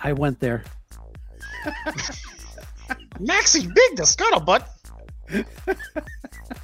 [0.03, 0.65] I went there.
[3.21, 4.69] Maxie Big the scuttlebutt.